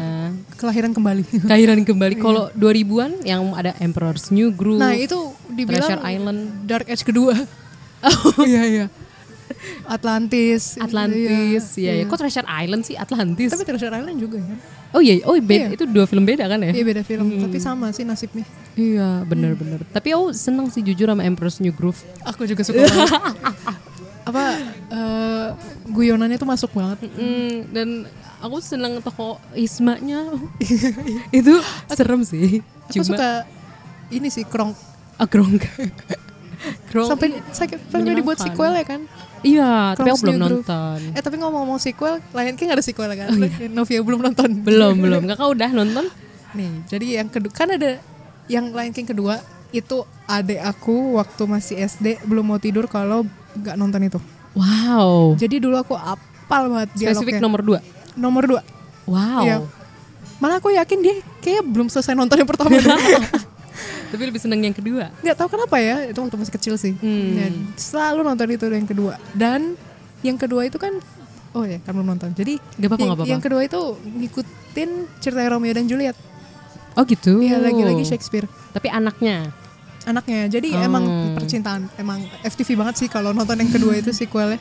kelahiran 0.55 0.89
kembali. 0.89 1.27
Kelahiran 1.43 1.83
kembali. 1.83 2.15
Kalau 2.15 2.47
2000-an 2.55 3.21
yang 3.21 3.51
ada 3.51 3.75
Emperor's 3.77 4.31
New 4.31 4.49
Groove. 4.49 4.79
Nah 4.79 4.95
itu 4.95 5.19
dibilang 5.49 5.83
Treasure 5.83 6.01
Island. 6.01 6.39
Dark 6.63 6.87
Age 6.87 7.03
kedua. 7.03 7.35
Oh 8.01 8.41
iya 8.41 8.65
iya. 8.65 8.85
Atlantis. 9.95 10.75
Atlantis. 10.77 11.63
Iya, 11.75 11.91
Iya, 11.97 12.03
ya. 12.03 12.09
Kok 12.09 12.17
Treasure 12.17 12.47
Island 12.47 12.83
sih 12.87 12.95
Atlantis? 12.95 13.49
Tapi 13.51 13.63
Treasure 13.65 13.93
Island 13.93 14.17
juga 14.19 14.37
kan. 14.39 14.57
oh 14.91 14.99
iya, 14.99 15.23
oh 15.23 15.39
beda, 15.39 15.71
Iya. 15.71 15.79
itu 15.79 15.87
dua 15.87 16.03
film 16.03 16.27
beda 16.27 16.51
kan 16.51 16.59
ya? 16.59 16.71
Iya 16.75 16.83
beda 16.83 17.01
film, 17.07 17.27
tapi 17.39 17.57
sama 17.63 17.95
sih 17.95 18.03
nasibnya. 18.03 18.43
Iya, 18.75 19.23
bener-bener. 19.23 19.87
Tapi 19.87 20.11
aku 20.11 20.35
seneng 20.35 20.67
sih 20.67 20.83
jujur 20.83 21.07
sama 21.07 21.23
Emperor's 21.23 21.63
New 21.63 21.71
Groove. 21.71 21.99
Aku 22.27 22.43
juga 22.43 22.63
suka 22.67 22.83
banget. 22.83 23.07
Apa 24.29 24.43
eh, 24.91 25.47
guyonannya 25.89 26.37
tuh 26.37 26.45
masuk 26.45 26.71
banget. 26.75 27.07
Mm, 27.15 27.55
dan 27.73 27.87
aku 28.37 28.59
seneng 28.59 28.99
toko 28.99 29.39
Ismanya. 29.55 30.27
itu 31.39 31.53
serem 31.89 32.21
sih. 32.21 32.59
Aku 32.91 33.01
Cuma 33.01 33.15
suka 33.15 33.29
ini 34.11 34.27
sih 34.27 34.43
Krong. 34.43 34.75
Ah, 35.17 35.25
Krong. 35.25 35.55
Krong. 36.91 37.09
Sampai 37.09 37.39
sampai 37.49 37.77
sampai 37.89 38.13
dibuat 38.13 38.37
sequel 38.37 38.75
ya 38.75 38.85
kan? 38.85 39.01
Iya, 39.41 39.97
tapi 39.97 40.09
aku 40.13 40.21
belum 40.21 40.37
New 40.37 40.43
nonton. 40.61 40.99
Eh 41.17 41.21
tapi 41.21 41.35
ngomong-ngomong 41.41 41.81
sequel, 41.81 42.21
Lion 42.33 42.55
King 42.57 42.69
ada 42.73 42.83
sequel 42.85 43.09
kan? 43.17 43.33
Novia 43.77 44.01
belum 44.05 44.21
nonton. 44.21 44.49
Belum, 44.61 44.93
belum. 44.97 45.25
Kakak 45.25 45.49
udah 45.49 45.69
nonton? 45.73 46.05
Nih, 46.53 46.71
jadi 46.85 47.23
yang 47.23 47.29
kedua 47.31 47.53
kan 47.53 47.73
ada 47.73 47.97
yang 48.45 48.69
Lion 48.69 48.93
King 48.93 49.09
kedua 49.09 49.41
itu 49.71 50.03
adek 50.27 50.59
aku 50.61 51.15
waktu 51.17 51.43
masih 51.47 51.75
SD 51.79 52.27
belum 52.27 52.43
mau 52.43 52.59
tidur 52.59 52.85
kalau 52.91 53.25
nggak 53.55 53.75
nonton 53.79 54.01
itu. 54.03 54.19
Wow. 54.53 55.39
Jadi 55.39 55.63
dulu 55.63 55.79
aku 55.79 55.95
apal 55.95 56.67
banget 56.67 56.91
Spesifik 56.99 57.39
dialognya. 57.39 57.41
nomor 57.41 57.61
dua. 57.63 57.79
nomor 58.19 58.43
dua. 58.43 58.61
Wow. 59.07 59.41
Iya. 59.47 59.57
Malah 60.43 60.57
aku 60.59 60.75
yakin 60.75 60.99
dia 60.99 61.15
kayak 61.39 61.63
belum 61.63 61.87
selesai 61.87 62.13
nonton 62.13 62.43
yang 62.43 62.49
pertama. 62.49 62.75
Tapi 64.11 64.21
lebih 64.21 64.37
seneng 64.37 64.59
yang 64.61 64.71
kedua. 64.71 65.07
nggak 65.17 65.35
tahu 65.35 65.47
kenapa 65.49 65.75
ya 65.77 66.05
itu 66.05 66.17
waktu 66.17 66.35
masih 66.35 66.53
kecil 66.53 66.75
sih 66.75 66.93
Hmm. 66.93 67.31
Dan 67.33 67.51
selalu 67.73 68.21
nonton 68.21 68.47
itu 68.49 68.65
yang 68.67 68.85
kedua 68.85 69.13
dan 69.31 69.73
yang 70.21 70.35
kedua 70.35 70.61
itu 70.63 70.75
kan 70.75 70.93
oh 71.51 71.63
ya 71.63 71.79
belum 71.81 72.05
nonton 72.05 72.31
jadi 72.31 72.59
Gak 72.75 72.85
apa-apa, 72.85 72.99
yang, 72.99 73.09
gak 73.09 73.17
apa-apa. 73.17 73.31
yang 73.31 73.41
kedua 73.41 73.61
itu 73.61 73.79
ngikutin 74.05 74.89
cerita 75.17 75.41
Romeo 75.47 75.71
dan 75.71 75.85
Juliet 75.85 76.17
Oh 76.91 77.03
gitu. 77.03 77.39
Iya 77.39 77.55
lagi-lagi 77.57 78.03
Shakespeare 78.03 78.45
Tapi 78.69 78.87
anaknya. 78.87 79.47
anaknya 80.01 80.49
jadi 80.49 80.73
Oh. 80.73 80.83
emang 80.83 81.03
percintaan 81.33 81.87
emang 81.95 82.19
FTV 82.43 82.73
banget 82.75 82.95
sih 82.97 83.07
kalau 83.07 83.31
nonton 83.31 83.55
yang 83.55 83.69
kedua 83.69 83.95
itu 83.95 84.11
sequelnya 84.11 84.59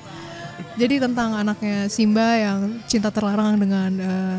jadi 0.76 1.00
tentang 1.00 1.32
anaknya 1.34 1.88
Simba 1.88 2.36
yang 2.36 2.58
cinta 2.84 3.08
terlarang 3.08 3.56
dengan 3.56 3.90
eh, 3.90 4.38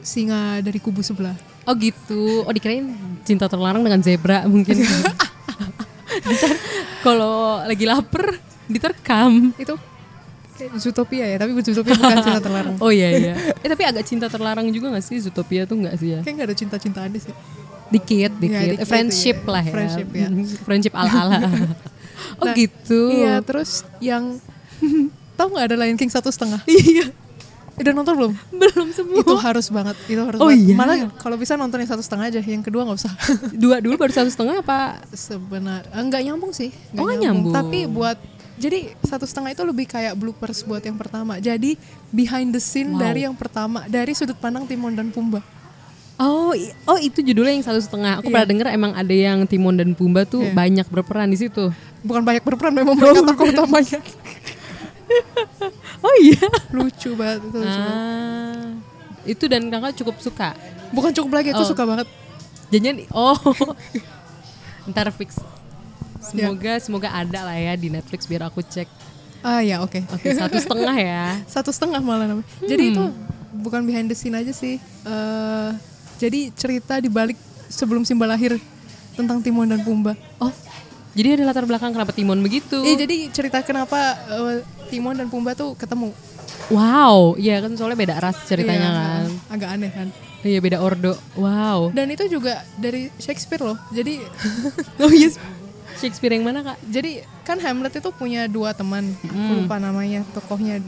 singa 0.00 0.58
dari 0.58 0.76
kubu 0.76 1.00
sebelah 1.00 1.32
Oh 1.70 1.74
gitu. 1.78 2.42
Oh 2.42 2.50
dikirain 2.50 2.90
cinta 3.22 3.46
terlarang 3.46 3.86
dengan 3.86 4.02
zebra 4.02 4.42
mungkin. 4.50 4.82
Kalau 7.06 7.62
lagi 7.62 7.86
lapar 7.86 8.34
diterkam. 8.66 9.54
itu 9.54 9.78
Zootopia 10.76 11.24
ya 11.24 11.40
tapi 11.40 11.56
Zootopia 11.64 11.96
bukan 11.96 12.20
cinta 12.20 12.42
terlarang 12.46 12.76
Oh 12.84 12.92
iya 12.92 13.08
iya. 13.16 13.34
Eh 13.64 13.68
tapi 13.70 13.80
agak 13.86 14.04
cinta 14.04 14.28
terlarang 14.28 14.68
juga 14.68 14.92
gak 14.92 15.04
sih 15.08 15.16
Zootopia 15.16 15.64
tuh 15.64 15.80
gak 15.80 15.96
sih 15.96 16.12
ya? 16.12 16.20
kayak 16.20 16.34
nggak 16.36 16.48
ada 16.52 16.56
cinta-cintaan 16.58 17.10
sih 17.16 17.32
Dikit, 17.90 18.38
dikit. 18.38 18.54
Ya, 18.54 18.70
dikit, 18.78 18.86
friendship 18.86 19.38
iya. 19.42 19.50
lah 19.50 19.62
ya. 19.66 19.74
Friendship, 19.74 20.08
ya. 20.14 20.28
Friendship 20.62 20.94
ala-ala. 20.94 21.42
oh 22.38 22.46
Nah, 22.46 22.54
gitu. 22.54 23.02
Iya, 23.10 23.42
terus 23.42 23.82
yang 23.98 24.38
tahu 25.34 25.58
nggak 25.58 25.66
ada 25.66 25.76
Lion 25.82 25.98
King 25.98 26.06
satu 26.06 26.30
setengah? 26.30 26.62
Iya. 26.70 27.10
Udah 27.80 27.92
nonton 27.92 28.14
belum? 28.14 28.32
Belum 28.60 28.88
semua. 28.90 29.18
Itu 29.18 29.34
harus 29.34 29.66
banget, 29.68 29.96
itu 30.04 30.20
harus 30.20 30.36
Oh 30.36 30.46
banget. 30.46 30.62
iya? 30.62 30.76
Malah 30.76 30.96
kalau 31.16 31.34
bisa 31.34 31.56
nonton 31.56 31.80
yang 31.80 31.88
satu 31.88 32.00
setengah 32.00 32.28
aja, 32.28 32.40
yang 32.40 32.60
kedua 32.60 32.84
nggak 32.84 32.98
usah. 33.00 33.12
Dua 33.62 33.80
dulu 33.80 33.96
baru 33.96 34.12
satu 34.12 34.28
setengah 34.28 34.60
apa? 34.60 35.00
Sebenar, 35.10 35.88
eh, 35.88 36.02
nggak 36.02 36.22
nyambung 36.22 36.52
sih. 36.52 36.70
Oh, 36.94 37.02
nggak 37.02 37.18
nyambung. 37.18 37.52
Tapi 37.52 37.84
buat 37.86 38.20
jadi 38.54 38.92
satu 39.00 39.24
setengah 39.24 39.50
itu 39.50 39.64
lebih 39.64 39.88
kayak 39.88 40.12
bloopers 40.12 40.60
buat 40.62 40.80
yang 40.80 40.94
pertama. 40.94 41.40
Jadi 41.40 41.80
behind 42.10 42.52
the 42.52 42.60
scene 42.60 42.92
Wow. 42.92 43.00
dari 43.00 43.24
yang 43.24 43.32
pertama, 43.32 43.88
dari 43.88 44.12
sudut 44.12 44.36
pandang 44.36 44.68
Timon 44.68 44.92
dan 44.92 45.08
Pumba. 45.08 45.40
Oh, 46.16 46.52
oh 46.84 46.98
itu 47.00 47.24
judulnya 47.24 47.56
yang 47.56 47.64
satu 47.64 47.80
setengah. 47.80 48.20
Aku 48.20 48.28
Iya. 48.28 48.34
pernah 48.36 48.48
denger 48.52 48.66
emang 48.70 48.92
ada 48.92 49.08
yang 49.08 49.48
Timon 49.48 49.72
dan 49.72 49.96
Pumba 49.96 50.28
tuh 50.28 50.44
Iya. 50.44 50.52
banyak 50.52 50.86
berperan 50.86 51.32
di 51.32 51.40
situ. 51.40 51.72
Bukan 52.00 52.20
banyak 52.20 52.44
berperan, 52.44 52.76
memang 52.76 52.92
mereka 52.92 53.24
tokoh 53.32 53.48
utamanya. 53.48 54.04
Oh 56.06 56.14
iya. 56.18 56.40
Lucu 56.70 57.12
banget 57.12 57.44
itu. 57.44 57.56
lucu 57.56 57.80
banget. 57.80 57.98
Ah, 57.98 58.66
itu 59.22 59.44
dan 59.46 59.62
kakak 59.66 59.92
cukup 59.96 60.16
suka. 60.18 60.48
Bukan 60.90 61.12
cukup 61.12 61.30
lagi, 61.36 61.52
Oh. 61.52 61.62
suka 61.62 61.84
banget. 61.84 62.08
Jangan 62.70 62.96
oh. 63.10 63.36
Ntar 64.90 65.10
fix. 65.12 65.36
Ya. 65.36 65.44
Semoga 66.46 66.72
semoga 66.78 67.08
ada 67.10 67.42
lah 67.42 67.56
ya 67.56 67.74
di 67.74 67.88
Netflix 67.88 68.24
biar 68.24 68.46
aku 68.46 68.60
cek. 68.60 68.86
Ah 69.40 69.60
ya, 69.60 69.80
oke. 69.80 70.04
Oke 70.10 70.30
satu 70.32 70.56
setengah 70.62 70.94
ya. 70.94 71.24
satu 71.44 71.70
setengah 71.70 71.98
malah 71.98 72.26
namanya. 72.26 72.46
Jadi 72.60 72.84
Hmm. 72.86 72.92
itu 72.92 73.02
bukan 73.58 73.80
behind 73.82 74.06
the 74.06 74.16
scene 74.16 74.34
aja 74.34 74.52
sih. 74.52 74.76
Eh, 74.80 75.70
jadi 76.16 76.52
cerita 76.52 76.96
di 76.96 77.08
balik 77.08 77.36
sebelum 77.66 78.04
Simba 78.04 78.24
lahir 78.24 78.60
tentang 79.12 79.40
Timon 79.40 79.66
dan 79.66 79.80
Pumba. 79.80 80.12
Oh, 80.38 80.52
jadi 81.10 81.38
ada 81.38 81.44
latar 81.46 81.66
belakang 81.66 81.90
kenapa 81.90 82.12
Timon 82.12 82.38
begitu? 82.40 82.80
Iya, 82.80 83.04
jadi 83.04 83.16
cerita 83.30 83.58
kenapa 83.60 83.98
eh, 84.28 84.62
Timon 84.88 85.18
dan 85.18 85.26
Pumba 85.26 85.54
tuh 85.54 85.74
ketemu. 85.74 86.14
Wow, 86.70 87.34
iya 87.34 87.58
kan 87.58 87.74
soalnya 87.74 87.98
beda 87.98 88.14
ras 88.18 88.46
ceritanya 88.46 88.78
Iya, 88.84 88.94
kan. 88.94 89.26
Agak 89.50 89.68
aneh 89.74 89.90
kan. 89.90 90.08
Iya 90.40 90.58
beda 90.62 90.78
ordo. 90.78 91.18
Wow. 91.34 91.90
Dan 91.90 92.08
itu 92.08 92.24
juga 92.26 92.62
dari 92.74 93.10
Shakespeare 93.18 93.60
loh. 93.60 93.78
Jadi 93.90 94.22
Oh 95.04 95.10
yes. 95.10 95.36
Shakespeare 95.98 96.32
yang 96.32 96.46
mana 96.46 96.64
kak? 96.64 96.78
jadi 96.88 97.26
kan 97.44 97.60
Hamlet 97.60 97.92
itu 97.92 98.08
punya 98.14 98.48
dua 98.48 98.72
teman. 98.72 99.12
Aku 99.20 99.52
lupa 99.60 99.76
namanya. 99.76 100.24
Tokohnya 100.32 100.80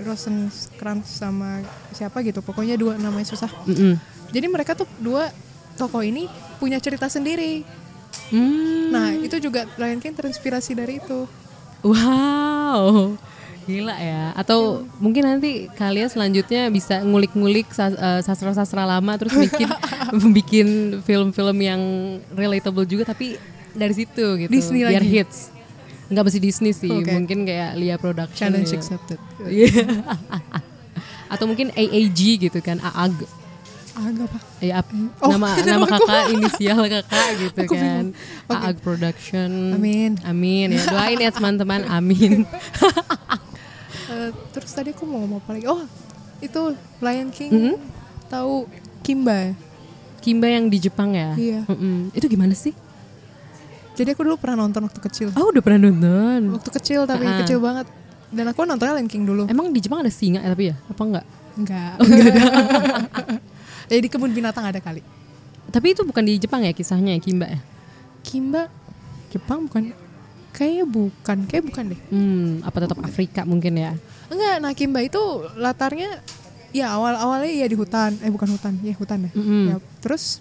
Rosencrantz 0.00 1.16
sama 1.16 1.62
siapa 1.92 2.20
gitu. 2.20 2.42
Pokoknya 2.42 2.76
dua 2.76 2.98
namanya 2.98 3.24
susah. 3.24 3.48
Mm-mm. 3.64 3.96
Jadi 4.30 4.46
mereka 4.46 4.74
tuh 4.74 4.88
dua 4.98 5.30
tokoh 5.76 6.02
ini 6.02 6.28
punya 6.58 6.76
cerita 6.76 7.08
sendiri. 7.08 7.64
Hmm. 8.30 8.90
Nah, 8.90 9.14
itu 9.14 9.36
juga 9.42 9.66
Lion 9.78 9.98
King 9.98 10.14
terinspirasi 10.14 10.74
dari 10.74 11.02
itu. 11.02 11.26
Wow. 11.82 13.14
Gila 13.66 13.94
ya. 13.94 14.32
Atau 14.34 14.88
mungkin 14.98 15.26
nanti 15.26 15.70
kalian 15.78 16.08
selanjutnya 16.10 16.70
bisa 16.72 17.02
ngulik-ngulik 17.04 17.70
eh, 17.76 18.20
sastra-sastra 18.24 18.82
lama 18.86 19.12
terus 19.20 19.34
bikin 19.36 19.68
bikin 20.38 20.68
film-film 21.04 21.56
yang 21.60 21.82
relatable 22.34 22.86
juga 22.86 23.10
tapi 23.10 23.36
dari 23.74 23.94
situ 23.94 24.46
gitu. 24.46 24.50
Disney 24.50 24.82
biar 24.86 25.02
lagi. 25.02 25.14
hits. 25.22 25.38
Enggak 26.10 26.26
mesti 26.26 26.40
Disney 26.42 26.72
sih, 26.74 26.90
Oke. 26.90 27.14
mungkin 27.14 27.46
kayak 27.46 27.78
Lia 27.78 27.94
Production. 27.94 28.50
Challenge 28.50 28.66
ya. 28.66 28.78
accepted. 28.82 29.18
Iya. 29.46 29.70
Atau 31.32 31.46
mungkin 31.46 31.70
AAG 31.70 32.50
gitu 32.50 32.58
kan, 32.58 32.82
AAG. 32.82 33.30
Agak 34.00 34.26
apa? 34.26 34.38
Ya, 34.58 34.74
ap- 34.78 34.96
Oh, 35.20 35.28
nama 35.30 35.48
nama 35.68 35.84
kakak 35.86 36.24
inisial 36.30 36.80
kakak 36.82 37.28
gitu 37.42 37.58
Aku 37.60 37.74
kan. 37.74 38.04
Oke. 38.46 38.56
AAG 38.58 38.76
Production. 38.80 39.50
Amin. 39.72 40.16
Amin 40.22 40.72
ya. 40.72 40.80
Doain 40.90 41.18
ya 41.18 41.30
teman-teman. 41.30 41.84
Amin. 41.86 42.48
Eh, 44.10 44.30
terus 44.50 44.70
tadi 44.70 44.90
aku 44.90 45.04
mau 45.04 45.20
ngomong 45.20 45.38
apa 45.38 45.50
lagi? 45.52 45.66
Oh, 45.66 45.84
itu 46.40 46.60
Lion 46.98 47.28
King. 47.30 47.50
Mm-hmm. 47.50 47.74
Tahu 48.26 48.66
Kimba 49.00 49.34
ya? 49.34 49.52
Kimba 50.18 50.46
yang 50.46 50.66
di 50.66 50.78
Jepang 50.78 51.12
ya? 51.12 51.32
Iya. 51.32 51.60
Mm-mm. 51.64 52.10
Itu 52.10 52.26
gimana 52.26 52.52
sih? 52.52 52.74
Jadi 53.92 54.12
aku 54.12 54.22
dulu 54.22 54.36
pernah 54.36 54.60
nonton 54.60 54.80
waktu 54.82 55.00
kecil. 55.02 55.28
Oh 55.34 55.48
udah 55.48 55.60
pernah 55.60 55.80
nonton. 55.82 56.56
Waktu 56.56 56.70
kecil 56.74 57.04
tapi 57.04 57.22
Ah. 57.22 57.40
kecil 57.40 57.58
banget. 57.58 57.84
Dan 58.28 58.46
aku 58.46 58.62
nontonnya 58.62 58.96
Lion 58.96 59.06
King 59.06 59.24
dulu. 59.24 59.44
Emang 59.44 59.68
di 59.68 59.78
Jepang 59.78 60.00
ada 60.00 60.08
singa 60.08 60.38
ya, 60.38 60.48
tapi 60.48 60.70
ya? 60.70 60.76
Apa 60.86 61.02
enggak? 61.02 61.24
Enggak. 61.52 61.92
Enggak 61.98 62.24
ada. 62.24 62.42
Jadi 63.90 64.06
di 64.06 64.10
kebun 64.10 64.30
binatang 64.30 64.62
ada 64.62 64.78
kali. 64.78 65.02
Tapi 65.74 65.86
itu 65.98 66.06
bukan 66.06 66.22
di 66.22 66.38
Jepang 66.38 66.62
ya 66.62 66.70
kisahnya 66.70 67.18
ya 67.18 67.20
Kimba 67.20 67.50
ya? 67.50 67.60
Kimba 68.22 68.70
Jepang 69.34 69.66
bukan? 69.66 69.90
Kayaknya 70.54 70.86
bukan. 70.86 71.38
Kayak 71.50 71.64
bukan 71.66 71.84
deh. 71.94 72.00
Hmm, 72.10 72.62
apa 72.62 72.76
tetap 72.86 72.98
Afrika 73.02 73.42
mungkin 73.42 73.74
ya? 73.74 73.98
Enggak, 74.30 74.56
nah 74.62 74.72
Kimba 74.78 75.02
itu 75.02 75.18
latarnya 75.58 76.22
ya 76.70 76.94
awal-awalnya 76.94 77.50
ya 77.50 77.66
di 77.66 77.74
hutan. 77.74 78.14
Eh 78.22 78.30
bukan 78.30 78.54
hutan, 78.54 78.78
ya 78.82 78.94
hutan 78.94 79.26
ya. 79.26 79.30
Mm-mm. 79.34 79.64
Ya, 79.74 79.76
terus 79.98 80.38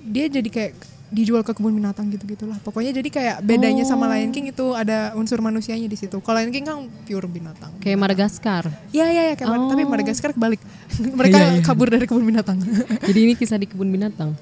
dia 0.00 0.28
jadi 0.28 0.48
kayak 0.48 0.72
dijual 1.14 1.40
ke 1.40 1.52
kebun 1.52 1.70
binatang 1.72 2.10
gitu-gitulah. 2.10 2.58
Pokoknya 2.58 2.90
jadi 2.90 3.06
kayak 3.06 3.36
bedanya 3.40 3.82
sama 3.82 4.10
Lion 4.10 4.28
King 4.28 4.50
itu 4.50 4.74
ada 4.74 5.14
unsur 5.14 5.38
manusianya 5.38 5.86
di 5.86 5.94
situ. 5.94 6.18
Kalau 6.18 6.36
Lion 6.36 6.50
King 6.50 6.64
kan 6.64 6.76
pure 7.06 7.24
binatang. 7.24 7.70
Kayak 7.78 7.98
Madagaskar. 8.00 8.66
Iya 8.90 9.06
iya 9.08 9.22
ya, 9.30 9.34
kayak 9.34 9.48
Oh. 9.48 9.70
tapi 9.70 9.82
Madagaskar 9.84 10.30
kebalik. 10.32 10.58
Mereka 11.18 11.36
Iya, 11.36 11.46
iya. 11.54 11.62
kabur 11.62 11.86
dari 11.86 12.04
kebun 12.04 12.26
binatang. 12.26 12.58
Jadi 13.08 13.18
ini 13.20 13.32
kisah 13.32 13.54
di 13.54 13.64
kebun 13.64 13.88
binatang. 13.88 14.34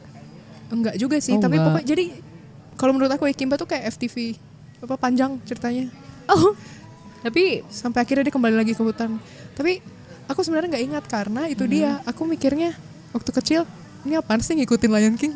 enggak 0.69 0.97
juga 0.97 1.21
sih, 1.21 1.37
Oh, 1.37 1.39
tapi 1.39 1.55
enggak. 1.55 1.69
pokoknya 1.69 1.85
jadi 1.87 2.05
kalau 2.75 2.97
menurut 2.97 3.13
aku 3.13 3.29
Kimba 3.31 3.55
tuh 3.55 3.69
kayak 3.69 3.93
FTV 3.93 4.41
apa 4.81 4.97
panjang 4.97 5.37
ceritanya. 5.45 5.93
Oh. 6.27 6.57
Tapi 7.21 7.61
Sampai 7.69 8.01
akhirnya 8.01 8.25
dia 8.25 8.33
kembali 8.33 8.57
lagi 8.57 8.73
ke 8.73 8.81
hutan. 8.81 9.21
Tapi 9.53 9.85
aku 10.25 10.41
sebenarnya 10.41 10.73
nggak 10.73 10.85
ingat 10.89 11.05
karena 11.05 11.45
itu 11.47 11.63
Hmm. 11.63 11.71
dia. 11.71 11.91
Aku 12.03 12.25
mikirnya 12.25 12.73
waktu 13.13 13.31
kecil 13.31 13.61
ini 14.03 14.15
apaan 14.15 14.39
sih 14.39 14.55
ngikutin 14.55 14.91
Lion 14.91 15.15
King? 15.15 15.33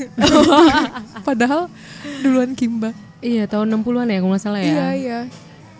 Padahal 1.27 1.71
duluan 2.21 2.53
Kimba. 2.53 2.91
iya 3.19 3.45
tahun 3.45 3.73
60-an 3.73 4.07
ya 4.07 4.19
kalau 4.19 4.31
nggak 4.31 4.43
salah 4.43 4.61
ya. 4.61 4.69
Iya 4.69 4.89
iya. 4.95 5.21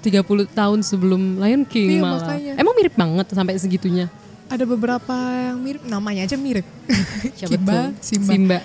30 0.03 0.23
tahun 0.49 0.79
sebelum 0.81 1.37
Lion 1.37 1.63
King 1.63 1.99
Iya, 1.99 2.03
malah. 2.03 2.23
makanya. 2.23 2.53
Emang 2.57 2.75
mirip 2.75 2.95
banget 2.95 3.27
sampai 3.29 3.59
segitunya. 3.59 4.07
Ada 4.47 4.63
beberapa 4.63 5.11
yang 5.35 5.59
mirip, 5.59 5.83
namanya 5.83 6.23
aja 6.23 6.39
mirip. 6.39 6.63
Siapa 7.37 7.51
Kimba, 7.53 7.75
tuh? 7.75 7.87
Simba. 7.99 8.31
Simba. 8.31 8.59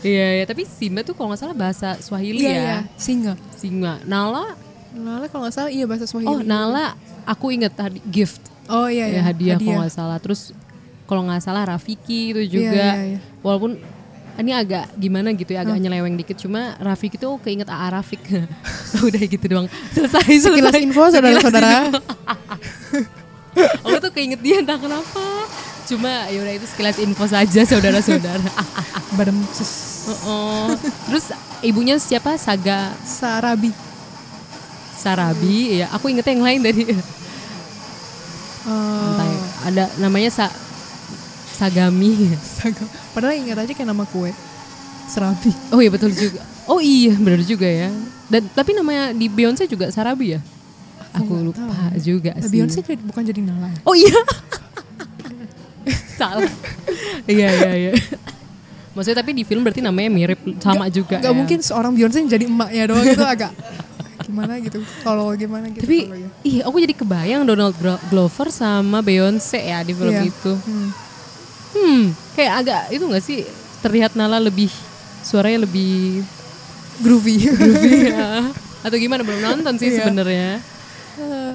iya, 0.00 0.40
iya, 0.40 0.44
tapi 0.44 0.64
Simba 0.64 1.04
tuh 1.04 1.12
kalau 1.12 1.28
nggak 1.28 1.40
salah 1.42 1.52
bahasa 1.52 2.00
Swahili 2.00 2.40
Iya 2.40 2.48
ya. 2.48 2.56
iya. 2.56 2.78
Singa. 2.96 3.34
Singa. 3.52 4.00
Nala, 4.02 4.56
Nala 4.90 5.28
kalau 5.28 5.44
nggak 5.44 5.52
salah 5.54 5.68
iya 5.68 5.84
bahasa 5.84 6.08
Swahili. 6.08 6.32
oh 6.32 6.40
Nala 6.40 6.96
aku 7.28 7.52
inget 7.52 7.70
tadi 7.70 8.00
gift. 8.02 8.40
Oh 8.66 8.88
iya 8.88 9.04
ya 9.06 9.12
iya. 9.12 9.22
hadiah, 9.22 9.56
kalau 9.60 9.84
nggak 9.84 9.92
salah. 9.92 10.16
Terus 10.16 10.56
kalau 11.06 11.22
nggak 11.24 11.42
salah 11.42 11.64
Rafiki 11.64 12.34
itu 12.34 12.60
juga. 12.60 12.98
iya, 12.98 13.16
iya. 13.16 13.18
Walaupun 13.40 13.78
ini 14.36 14.52
agak 14.52 14.92
gimana 15.00 15.32
gitu 15.32 15.56
ya, 15.56 15.64
agak 15.64 15.80
nyeleweng 15.80 16.18
dikit. 16.20 16.36
Cuma 16.36 16.76
Rafiki 16.76 17.16
tuh 17.16 17.40
keinget 17.40 17.70
AA 17.70 17.88
Rafik. 17.96 18.20
Udah 19.08 19.22
gitu 19.24 19.46
doang. 19.48 19.66
Selesai, 19.96 20.28
selesai. 20.28 20.52
Sekilas 20.52 20.76
info 20.76 21.02
saudara-saudara. 21.08 21.72
Aku 23.88 23.96
tuh 24.04 24.12
keinget 24.12 24.40
dia 24.44 24.60
entah 24.60 24.76
kenapa. 24.76 25.24
Cuma 25.86 26.26
ya 26.28 26.42
udah 26.42 26.54
itu 26.58 26.66
sekilas 26.66 26.98
info 27.00 27.24
saja 27.24 27.62
saudara-saudara. 27.64 28.50
Badem 29.16 29.38
sus. 29.54 30.04
Oh, 30.26 30.68
Terus 31.08 31.32
ibunya 31.64 31.96
siapa? 31.96 32.36
Saga 32.36 32.92
Sarabi. 33.06 33.72
Sarabi. 34.92 35.80
Ya, 35.80 35.86
aku 35.94 36.12
ingetnya 36.12 36.34
yang 36.36 36.44
lain 36.44 36.60
dari 36.60 36.82
Eh, 38.66 38.72
Entah 38.74 39.26
ya, 39.30 39.38
ada 39.70 39.84
namanya 40.02 40.26
Sa 40.26 40.46
Sagami. 41.56 42.12
Astaga. 42.30 42.84
Padahal 43.10 43.34
ingat 43.34 43.56
aja 43.58 43.72
kayak 43.72 43.88
nama 43.88 44.04
kue. 44.04 44.28
Serabi. 45.06 45.50
Oh 45.70 45.78
iya 45.78 45.88
betul 45.88 46.10
juga. 46.10 46.40
Oh 46.66 46.78
iya 46.78 47.14
benar 47.14 47.40
juga 47.40 47.64
ya. 47.64 47.88
Dan 48.26 48.50
tapi 48.50 48.70
namanya 48.70 49.10
di 49.10 49.26
Beyonce 49.26 49.64
juga 49.64 49.88
Sarabi 49.88 50.34
ya? 50.34 50.40
Aku 51.14 51.30
nggak 51.30 51.44
lupa 51.46 51.62
tahu. 51.62 51.96
juga 51.96 52.32
Nah, 52.32 52.42
sih. 52.42 52.50
Beyonce 52.52 52.78
bukan 53.02 53.22
jadi 53.22 53.40
Nala. 53.40 53.70
Oh 53.82 53.94
iya. 53.94 54.12
Salah. 56.16 56.50
Iya 57.26 57.48
iya 57.54 57.72
iya. 57.74 57.92
Maksudnya 58.92 59.18
tapi 59.18 59.30
di 59.30 59.42
film 59.42 59.60
berarti 59.60 59.80
namanya 59.80 60.08
mirip 60.08 60.40
sama 60.58 60.88
juga. 60.88 61.16
Gak 61.16 61.28
ya. 61.28 61.36
mungkin 61.36 61.58
seorang 61.60 61.92
Beyonce 61.92 62.18
yang 62.18 62.30
jadi 62.30 62.44
emaknya 62.46 62.82
doang 62.88 63.04
itu 63.06 63.24
agak 63.24 63.52
gimana 64.22 64.58
gitu. 64.58 64.82
Kalau 65.00 65.30
gimana 65.32 65.68
gitu. 65.68 65.84
Tapi 65.84 65.98
ya. 66.02 66.28
iya 66.42 66.60
aku 66.64 66.76
jadi 66.78 66.94
kebayang 66.94 67.42
Donald 67.44 67.76
Glo- 67.76 68.02
Glover 68.08 68.48
sama 68.48 68.98
Beyonce 69.00 69.60
ya 69.60 69.80
di 69.80 69.92
film 69.92 70.10
Iya. 70.10 70.26
itu. 70.26 70.52
Hmm. 70.56 70.90
Hmm, 71.76 72.04
kayak 72.32 72.52
agak 72.56 72.82
itu 72.90 73.04
gak 73.04 73.20
sih 73.22 73.38
terlihat 73.78 74.16
Nala 74.16 74.40
lebih 74.40 74.72
suaranya 75.20 75.62
lebih 75.62 76.24
groovy. 76.98 77.36
groovy 77.46 77.90
ya. 78.10 78.48
Atau 78.80 78.96
gimana 78.96 79.20
belum 79.20 79.38
nonton 79.38 79.76
sih 79.76 79.90
Iya. 79.90 79.98
sebenarnya. 80.00 80.50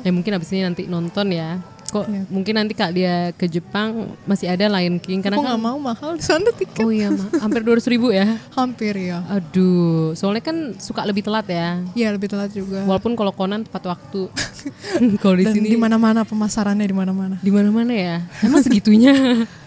Ya 0.01 0.09
mungkin 0.09 0.33
abis 0.33 0.49
ini 0.51 0.61
nanti 0.61 0.85
nonton 0.85 1.29
ya. 1.29 1.57
Kok 1.87 2.07
Iya. 2.07 2.23
mungkin 2.27 2.53
nanti 2.55 2.71
kak 2.71 2.91
dia 2.91 3.29
ke 3.31 3.45
Jepang 3.45 4.15
masih 4.23 4.47
ada 4.47 4.65
Lion 4.69 4.95
King 4.95 5.19
karena 5.19 5.35
Aku 5.35 5.43
kan 5.43 5.51
nggak 5.51 5.61
mau 5.61 5.77
mahal 5.77 6.15
di 6.15 6.23
sana 6.23 6.47
tiket. 6.49 6.79
Oh 6.79 6.89
iya, 6.89 7.11
Ma. 7.11 7.27
hampir 7.37 7.61
200 7.61 7.83
ribu 7.85 8.09
ya. 8.09 8.39
Hampir 8.51 8.95
ya. 8.95 9.19
Aduh, 9.27 10.15
soalnya 10.15 10.39
kan 10.41 10.55
suka 10.77 11.03
lebih 11.03 11.21
telat 11.21 11.45
ya. 11.45 11.83
Iya 11.91 12.09
lebih 12.11 12.27
telat 12.27 12.49
juga. 12.49 12.83
Walaupun 12.85 13.11
kalau 13.13 13.31
Conan 13.31 13.61
tepat 13.61 13.91
waktu. 13.91 14.21
kalau 15.21 15.35
di 15.35 15.45
sini 15.45 15.67
di 15.67 15.75
mana-mana 15.75 16.23
pemasarannya 16.23 16.83
di 16.83 16.95
mana-mana. 16.95 17.35
di 17.37 17.51
mana-mana 17.51 17.91
ya. 17.91 18.17
Emang 18.39 18.59
segitunya? 18.61 19.13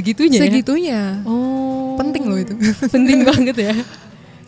segitunya 0.00 0.38
ya? 0.40 0.44
Segitunya. 0.48 1.00
Oh. 1.28 2.00
Penting 2.00 2.24
loh 2.24 2.40
itu. 2.40 2.56
Penting 2.94 3.28
banget 3.28 3.56
ya. 3.60 3.74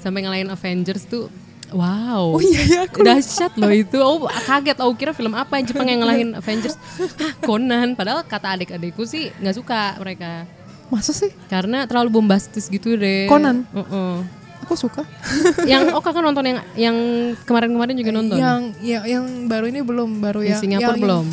Sampai 0.00 0.24
ngalahin 0.24 0.48
Avengers 0.48 1.04
tuh 1.06 1.28
Wow. 1.72 2.36
Oh 2.36 2.42
iya 2.44 2.62
ya 2.68 2.80
aku 2.84 3.00
Dahsyat 3.00 3.56
loh 3.56 3.72
itu. 3.72 3.96
Oh 3.98 4.28
kaget. 4.28 4.78
Oh 4.84 4.92
kira 4.92 5.16
film 5.16 5.32
apa 5.32 5.56
yang 5.56 5.64
Jepang 5.64 5.88
yang 5.88 6.04
ngalahin 6.04 6.36
Avengers? 6.36 6.76
Hah, 6.76 7.32
Conan. 7.40 7.96
Padahal 7.96 8.20
kata 8.28 8.60
adik-adikku 8.60 9.08
sih 9.08 9.32
nggak 9.40 9.56
suka 9.56 9.96
mereka. 9.98 10.44
masa 10.92 11.16
sih? 11.16 11.32
Karena 11.48 11.88
terlalu 11.88 12.20
bombastis 12.20 12.68
gitu 12.68 13.00
deh. 13.00 13.24
Conan? 13.24 13.64
Heeh. 13.72 14.14
Aku 14.68 14.76
suka. 14.76 15.08
yang 15.72 15.88
oh 15.96 16.04
kakak 16.04 16.20
nonton 16.20 16.44
yang 16.44 16.60
yang 16.76 16.96
kemarin-kemarin 17.48 17.96
juga 17.96 18.12
nonton. 18.12 18.36
Yang 18.36 18.60
ya, 18.84 19.00
yang 19.08 19.48
baru 19.48 19.72
ini 19.72 19.80
belum 19.80 20.20
baru 20.20 20.44
Yang 20.44 20.52
ya. 20.52 20.60
Singapura 20.60 20.92
yang- 20.92 21.00
belum. 21.00 21.26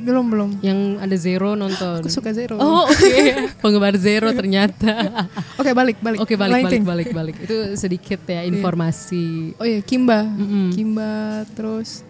Belum 0.00 0.24
belum. 0.26 0.50
Yang 0.64 0.78
ada 0.98 1.16
Zero 1.20 1.50
nonton. 1.54 2.00
Aku 2.00 2.10
suka 2.10 2.32
Zero. 2.32 2.56
Oh 2.56 2.88
oke, 2.88 3.16
penggemar 3.62 3.94
Zero 4.00 4.32
ternyata. 4.32 5.28
Oke 5.60 5.70
balik 5.76 6.00
balik. 6.00 6.18
Oke 6.24 6.34
balik 6.34 6.64
Lion 6.64 6.82
balik 6.84 6.84
balik 6.84 7.08
balik. 7.12 7.36
Itu 7.44 7.76
sedikit 7.76 8.24
ya 8.24 8.42
informasi. 8.44 9.54
Oh 9.60 9.66
iya 9.68 9.84
Kimba. 9.84 10.24
Mm-mm. 10.24 10.72
Kimba 10.72 11.44
terus 11.52 12.02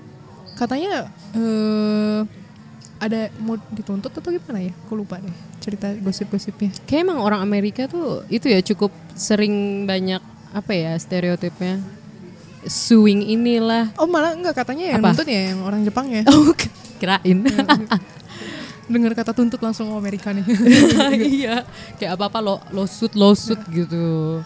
katanya 0.55 1.09
eh 1.35 2.21
ada 3.01 3.33
mau 3.41 3.57
dituntut 3.73 4.13
atau 4.13 4.29
gimana 4.29 4.61
ya? 4.61 4.73
Aku 4.85 4.93
lupa 4.93 5.17
deh 5.19 5.33
cerita 5.59 5.89
gosip-gosipnya. 6.05 6.71
Kayak 6.85 7.09
emang 7.09 7.19
orang 7.25 7.41
Amerika 7.41 7.89
tuh 7.89 8.29
itu 8.29 8.47
ya 8.53 8.61
cukup 8.61 8.93
sering 9.17 9.85
banyak 9.89 10.21
apa 10.53 10.73
ya 10.77 10.93
stereotipnya. 11.01 11.81
Suing 12.61 13.25
inilah. 13.25 13.89
Oh 13.97 14.05
malah 14.05 14.37
enggak 14.37 14.53
katanya 14.53 14.93
yang 14.93 15.01
Apa? 15.01 15.17
nuntut 15.17 15.29
ya 15.33 15.43
yang 15.57 15.65
orang 15.65 15.81
Jepang 15.81 16.13
ya. 16.13 16.23
Oh 16.33 16.53
kirain. 17.01 17.39
Dengar 18.93 19.15
kata 19.15 19.33
tuntut 19.33 19.63
langsung 19.63 19.89
oh 19.89 19.97
Amerika 19.97 20.35
nih. 20.35 20.45
iya. 21.41 21.65
Kayak 21.97 22.19
apa 22.19 22.25
apa 22.29 22.39
lo 22.43 22.59
losut 22.75 23.15
losut 23.17 23.59
gitu. 23.73 24.39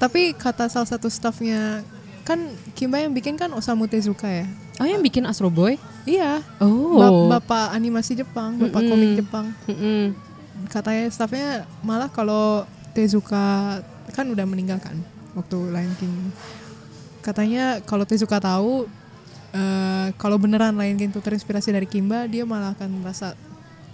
Tapi 0.00 0.34
kata 0.34 0.66
salah 0.66 0.88
satu 0.88 1.06
staffnya 1.06 1.86
kan 2.26 2.38
Kimba 2.72 2.98
yang 2.98 3.12
bikin 3.12 3.38
kan 3.38 3.52
Osamu 3.52 3.86
Tezuka 3.86 4.26
ya. 4.26 4.48
Oh 4.80 4.88
yang 4.88 5.04
bikin 5.04 5.28
Astro 5.28 5.52
Boy? 5.52 5.76
Iya. 6.08 6.40
Oh. 6.58 6.98
Bap- 6.98 7.44
bapak 7.44 7.76
animasi 7.76 8.16
Jepang, 8.16 8.56
bapak 8.58 8.80
Mm-mm. 8.82 8.90
komik 8.90 9.10
Jepang. 9.20 9.46
Mm-mm. 9.68 10.16
Katanya 10.72 11.04
staffnya 11.12 11.68
malah 11.84 12.08
kalau 12.08 12.64
Tezuka 12.96 13.78
kan 14.16 14.26
udah 14.28 14.44
meninggal 14.48 14.80
kan 14.80 14.96
waktu 15.36 15.58
Lion 15.68 15.94
King. 16.00 16.32
Katanya 17.20 17.78
kalau 17.84 18.08
Tezuka 18.08 18.40
tahu 18.40 18.88
eh, 19.52 20.06
kalau 20.14 20.36
beneran 20.36 20.72
Lion 20.72 20.96
King 20.96 21.08
itu 21.08 21.18
terinspirasi 21.18 21.70
dari 21.70 21.84
Kimba, 21.84 22.24
dia 22.24 22.42
malah 22.42 22.72
akan 22.72 22.90
merasa 22.98 23.36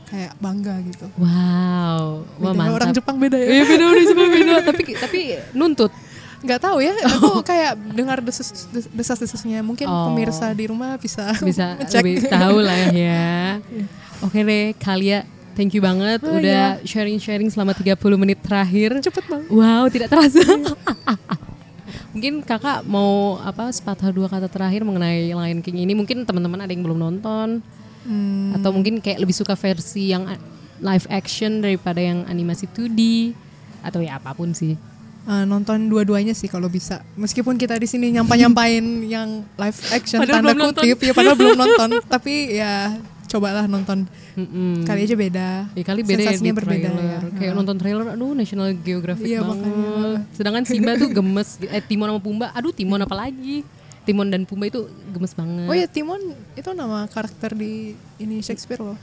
kayak 0.06 0.32
bangga 0.36 0.72
gitu. 0.82 1.04
Wow. 1.16 2.24
Wah 2.38 2.52
mantap. 2.52 2.76
Orang 2.76 2.90
Jepang 2.92 3.16
beda 3.16 3.36
ya. 3.36 3.48
Iya 3.50 3.64
beda 3.66 3.84
udah 3.86 4.04
Jepang 4.04 4.30
beda. 4.36 4.54
tapi 4.64 4.82
tapi 4.94 5.20
nuntut. 5.52 5.92
nggak 6.38 6.60
tahu 6.62 6.78
ya 6.78 6.94
aku 7.02 7.42
kayak 7.42 7.74
dengar 7.92 8.22
desas 8.22 8.54
desas 8.88 9.18
desasnya 9.18 9.58
mungkin 9.58 9.84
Oh. 9.84 10.06
pemirsa 10.08 10.46
di 10.52 10.64
rumah 10.64 10.94
bisa 10.94 11.34
bisa 11.42 11.74
ngecek. 11.76 11.98
lebih 11.98 12.16
tahu 12.24 12.56
lah 12.62 12.78
ya. 12.88 13.58
Oke 14.18 14.40
deh, 14.40 14.70
Kalia, 14.74 15.26
thank 15.52 15.74
you 15.74 15.82
banget 15.82 16.22
Oh, 16.22 16.30
udah 16.32 16.78
sharing-sharing 16.82 17.50
selama 17.50 17.74
30 17.74 17.98
menit 18.14 18.38
terakhir. 18.38 19.02
cepet 19.02 19.24
banget 19.26 19.50
Wow, 19.50 19.90
tidak 19.90 20.08
terasa. 20.08 20.38
Mungkin 22.18 22.42
kakak 22.42 22.82
mau 22.82 23.38
apa 23.40 23.70
sepatah 23.70 24.10
dua 24.10 24.26
kata 24.26 24.50
terakhir 24.50 24.82
mengenai 24.82 25.30
Lion 25.30 25.62
King 25.62 25.78
ini. 25.80 25.94
Mungkin 25.94 26.26
teman-teman 26.26 26.58
ada 26.58 26.68
yang 26.68 26.82
belum 26.82 26.98
nonton 26.98 27.62
Hmm, 28.00 28.56
atau 28.56 28.72
mungkin 28.72 28.98
kayak 28.98 29.20
lebih 29.20 29.36
suka 29.36 29.52
versi 29.52 30.08
yang 30.08 30.24
live 30.78 31.06
action 31.08 31.60
daripada 31.60 32.00
yang 32.00 32.24
animasi 32.24 32.64
2D 32.66 33.34
atau 33.80 34.00
ya 34.00 34.16
apa 34.16 34.32
pun 34.32 34.50
sih. 34.50 34.80
eh, 35.26 35.44
nonton 35.44 35.86
dua-duanya 35.86 36.32
sih 36.32 36.48
kalau 36.48 36.66
bisa 36.66 37.04
meskipun 37.12 37.54
kita 37.54 37.76
di 37.76 37.84
sini 37.84 38.08
nyampa 38.08 38.32
nyampain 38.32 38.80
yang 39.04 39.44
live 39.52 39.78
action 39.92 40.18
Padahal 40.18 40.40
tanda 40.40 40.46
belum 40.48 40.58
nonton. 40.64 40.80
kutip 40.80 40.98
ya 40.98 41.12
padahal 41.12 41.36
belum 41.36 41.58
nonton 41.58 41.88
tapi 42.08 42.34
ya 42.56 42.96
cobalah 43.28 43.64
nonton 43.64 44.08
Mm-mm. 44.34 44.82
kali 44.82 45.00
aja 45.02 45.14
beda 45.14 45.48
Ya 45.70 45.84
kali 45.84 46.00
beda 46.00 46.18
ya 46.18 46.32
sensasinya 46.32 46.54
berbeda 46.54 46.88
trailer. 46.88 47.20
ya 47.22 47.30
Kayak 47.34 47.52
nonton 47.54 47.76
trailer, 47.76 48.06
aduh 48.10 48.32
National 48.32 48.72
Geographic 48.74 49.24
Iya, 49.24 49.40
banget. 49.40 49.62
makanya. 49.62 49.92
Sedangkan 50.32 50.62
Simba 50.64 50.92
tuh 50.94 51.08
gemes. 51.16 51.48
Eh 51.62 51.80
Timon 51.80 52.08
sama 52.08 52.20
Pumba, 52.20 52.46
aduh 52.50 52.70
Timon 52.70 52.98
apa 52.98 53.14
lagi? 53.14 53.62
Timon 54.02 54.26
dan 54.26 54.42
Pumba 54.42 54.64
itu 54.66 54.80
gemes 55.08 55.32
banget. 55.32 55.64
oh 55.64 55.74
ya 55.74 55.86
Timon 55.86 56.18
itu 56.52 56.70
nama 56.72 57.04
karakter 57.06 57.52
di 57.52 57.92
ini 58.16 58.40
Shakespeare 58.40 58.80
loh 58.80 58.96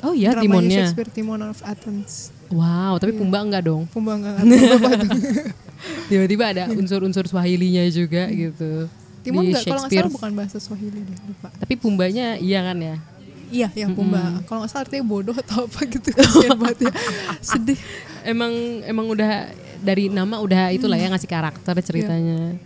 Oh 0.00 0.10
iya 0.10 0.30
Dramanya 0.30 0.46
Timonnya. 0.62 0.78
Shakespeare 0.84 1.10
Timon 1.12 1.40
of 1.44 1.58
Athens 1.60 2.30
Wow, 2.48 2.94
Iya. 2.94 3.00
tapi 3.00 3.12
Pumba 3.12 3.38
enggak 3.40 3.62
dong. 3.64 3.86
Pumba 3.86 4.14
enggak. 4.14 4.38
Tiba-tiba 6.04 6.44
ada 6.46 6.64
unsur-unsur 6.78 7.24
Swahilinya 7.24 7.82
juga 7.88 8.28
gitu. 8.28 8.86
Timon 9.22 9.46
enggak 9.46 9.62
kalau 9.64 9.80
nggak 9.80 9.94
salah 9.96 10.10
bukan 10.10 10.30
bahasa 10.34 10.58
Swahili 10.58 10.98
deh 11.00 11.18
lupa 11.24 11.48
Tapi 11.54 11.74
Pumbanya 11.74 12.34
iya 12.36 12.62
kan 12.62 12.74
ya? 12.76 12.96
Iya, 13.52 13.68
yang 13.76 13.92
Pumba. 13.92 14.40
Kalau 14.48 14.64
nggak 14.64 14.70
salah 14.72 14.88
artinya 14.88 15.04
bodoh 15.04 15.36
atau 15.36 15.68
apa 15.68 15.80
gitu. 15.84 16.08
Banget 16.56 16.88
ya. 16.88 16.92
Sedih. 17.52 17.78
Emang 18.24 18.52
emang 18.88 19.06
udah 19.12 19.52
dari 19.84 20.08
nama 20.08 20.40
udah 20.40 20.72
itulah 20.72 20.96
ya 20.96 21.12
ngasih 21.12 21.28
karakter 21.28 21.76
ceritanya. 21.84 22.56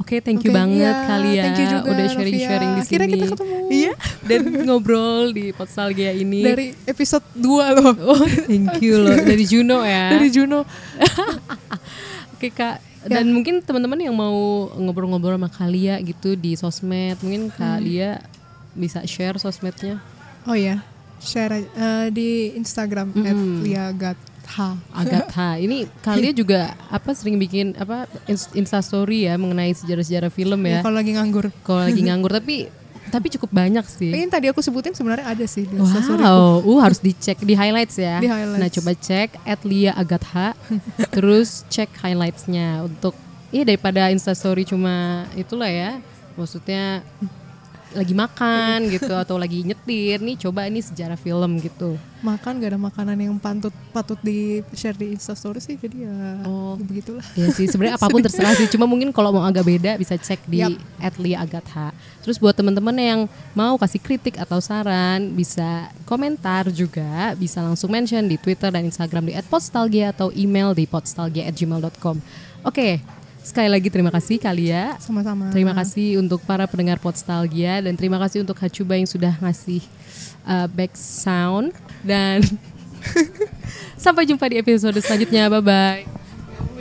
Oke, 0.00 0.18
thank 0.18 0.42
you 0.42 0.50
Oke, 0.50 0.58
banget 0.58 0.82
iya, 0.98 1.06
kali 1.06 1.30
ya 1.36 1.42
thank 1.46 1.60
you 1.62 1.68
juga, 1.68 1.88
udah 1.94 2.06
sharing-sharing 2.10 2.70
di 2.72 2.80
Novia. 2.80 2.82
Akhirnya 2.82 3.06
sini. 3.06 3.14
kita 3.14 3.26
ketemu. 3.36 3.56
Iya, 3.70 3.92
dan 4.24 4.40
ngobrol 4.66 5.22
di 5.30 5.44
Potsalgia 5.54 6.10
ini. 6.16 6.42
Dari 6.42 6.66
episode 6.88 7.26
2 7.38 7.76
loh. 7.78 7.92
Oh, 8.16 8.24
thank 8.48 8.82
you 8.82 8.98
loh 8.98 9.14
dari 9.14 9.44
Juno 9.46 9.84
ya. 9.86 10.10
Dari 10.16 10.28
Juno. 10.32 10.66
Oke 12.34 12.50
kak. 12.50 12.82
Dan 13.02 13.34
mungkin 13.34 13.62
teman-teman 13.62 13.98
yang 13.98 14.14
mau 14.14 14.70
ngobrol-ngobrol 14.78 15.34
sama 15.34 15.50
Kalia 15.50 15.98
gitu 16.02 16.38
di 16.38 16.54
sosmed, 16.54 17.18
mungkin 17.18 17.50
Kak 17.50 17.82
Lia 17.82 18.22
bisa 18.78 19.02
share 19.02 19.42
sosmednya. 19.42 19.98
Oh 20.42 20.56
ya, 20.56 20.82
share 21.18 21.62
eh, 21.62 22.08
di 22.10 22.54
Instagram 22.54 23.14
@liagatha. 23.62 24.76
Agatha. 24.92 25.56
Ini 25.64 25.86
Kalia 26.02 26.32
juga 26.34 26.74
apa 26.90 27.14
sering 27.14 27.38
bikin 27.38 27.72
apa 27.78 28.04
ins- 28.26 28.50
Insta 28.52 28.82
story 28.82 29.30
ya 29.30 29.38
mengenai 29.38 29.72
sejarah-sejarah 29.72 30.28
film 30.28 30.60
Ya, 30.66 30.78
ya. 30.78 30.80
kalau 30.82 30.98
lagi 30.98 31.14
nganggur. 31.14 31.48
Kalau 31.62 31.86
lagi 31.86 32.02
nganggur 32.10 32.32
tapi 32.34 32.68
tapi 33.08 33.28
cukup 33.28 33.52
banyak 33.52 33.84
sih. 33.86 34.08
Ini 34.08 34.26
tadi 34.26 34.48
aku 34.48 34.64
sebutin 34.64 34.96
sebenarnya 34.96 35.26
ada 35.28 35.44
sih 35.44 35.68
di. 35.68 35.76
Wow, 35.76 36.64
uh 36.64 36.80
harus 36.80 36.96
dicek 36.98 37.38
di 37.44 37.52
highlights 37.52 38.00
ya. 38.00 38.18
Di 38.18 38.28
highlights. 38.28 38.60
Nah 38.60 38.68
coba 38.72 38.90
cek 38.96 39.28
at 39.44 39.60
Lia 39.62 39.92
Agatha, 39.92 40.56
terus 41.14 41.62
cek 41.68 41.92
highlightsnya 42.00 42.82
untuk 42.82 43.12
ya 43.52 43.62
daripada 43.62 44.08
instastory 44.08 44.64
cuma 44.64 45.28
itulah 45.36 45.68
ya, 45.68 46.00
maksudnya 46.40 47.04
lagi 47.92 48.12
makan 48.12 48.88
gitu 48.88 49.12
atau 49.12 49.36
lagi 49.36 49.62
nyetir 49.62 50.18
nih 50.18 50.36
coba 50.36 50.66
ini 50.66 50.80
sejarah 50.80 51.16
film 51.16 51.60
gitu. 51.60 51.94
Makan 52.22 52.62
gak 52.62 52.70
ada 52.70 52.78
makanan 52.78 53.18
yang 53.18 53.34
pantut 53.34 53.74
patut 53.90 54.14
di 54.22 54.62
share 54.72 54.94
di 54.94 55.10
Instastory 55.10 55.58
sih 55.58 55.74
jadi 55.74 56.06
ya 56.06 56.14
Oh. 56.46 56.78
begitulah. 56.78 57.22
Ya 57.34 57.50
sih 57.50 57.66
sebenarnya 57.66 57.98
apa 57.98 58.06
pun 58.06 58.22
terserah 58.26 58.54
sih. 58.54 58.70
Cuma 58.70 58.86
mungkin 58.86 59.10
kalau 59.10 59.34
mau 59.34 59.42
agak 59.42 59.66
beda 59.66 59.98
bisa 59.98 60.14
cek 60.14 60.46
di 60.46 60.62
Yap. 60.62 60.78
@lia_agatha. 61.18 61.90
Terus 62.22 62.38
buat 62.38 62.54
teman-teman 62.54 62.94
yang 62.94 63.20
mau 63.52 63.74
kasih 63.74 63.98
kritik 63.98 64.38
atau 64.38 64.62
saran 64.62 65.34
bisa 65.34 65.90
komentar 66.06 66.70
juga, 66.70 67.34
bisa 67.34 67.58
langsung 67.58 67.90
mention 67.90 68.22
di 68.24 68.38
Twitter 68.38 68.70
dan 68.70 68.86
Instagram 68.86 69.26
di 69.26 69.34
@podstalgia 69.50 70.14
atau 70.14 70.30
email 70.30 70.70
di 70.72 70.86
podstalgia@gmail.com. 70.86 72.16
Oke, 72.62 73.02
sekali 73.42 73.68
lagi 73.68 73.90
terima 73.90 74.10
kasih 74.14 74.38
Kalia. 74.38 74.96
Sama-sama. 75.02 75.50
Terima 75.50 75.74
kasih 75.74 76.22
untuk 76.22 76.40
para 76.46 76.64
pendengar 76.70 77.02
Podstalgia 77.02 77.82
dan 77.82 77.98
terima 77.98 78.16
kasih 78.22 78.46
untuk 78.46 78.56
Hacuba 78.56 78.94
yang 78.96 79.10
sudah 79.10 79.34
ngasih 79.42 79.82
uh, 80.46 80.66
back 80.70 80.94
sound 80.94 81.74
dan 82.06 82.40
sampai 84.04 84.24
jumpa 84.24 84.46
di 84.48 84.62
episode 84.62 84.96
selanjutnya. 85.02 85.50
Bye 85.50 85.62
bye. 85.62 86.02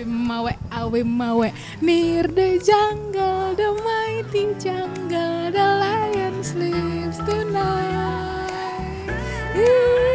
Awe 0.01 0.03
mawe, 0.05 0.53
awe 0.73 1.01
mawe, 1.05 1.49
near 1.81 2.25
the 2.25 2.57
jungle, 2.61 3.53
the 3.53 3.69
mighty 3.85 4.49
jungle, 4.57 5.53
the 5.53 5.65
lion 5.81 6.41
sleeps 6.41 7.17
tonight. 7.21 8.49
Ooh. 9.57 10.10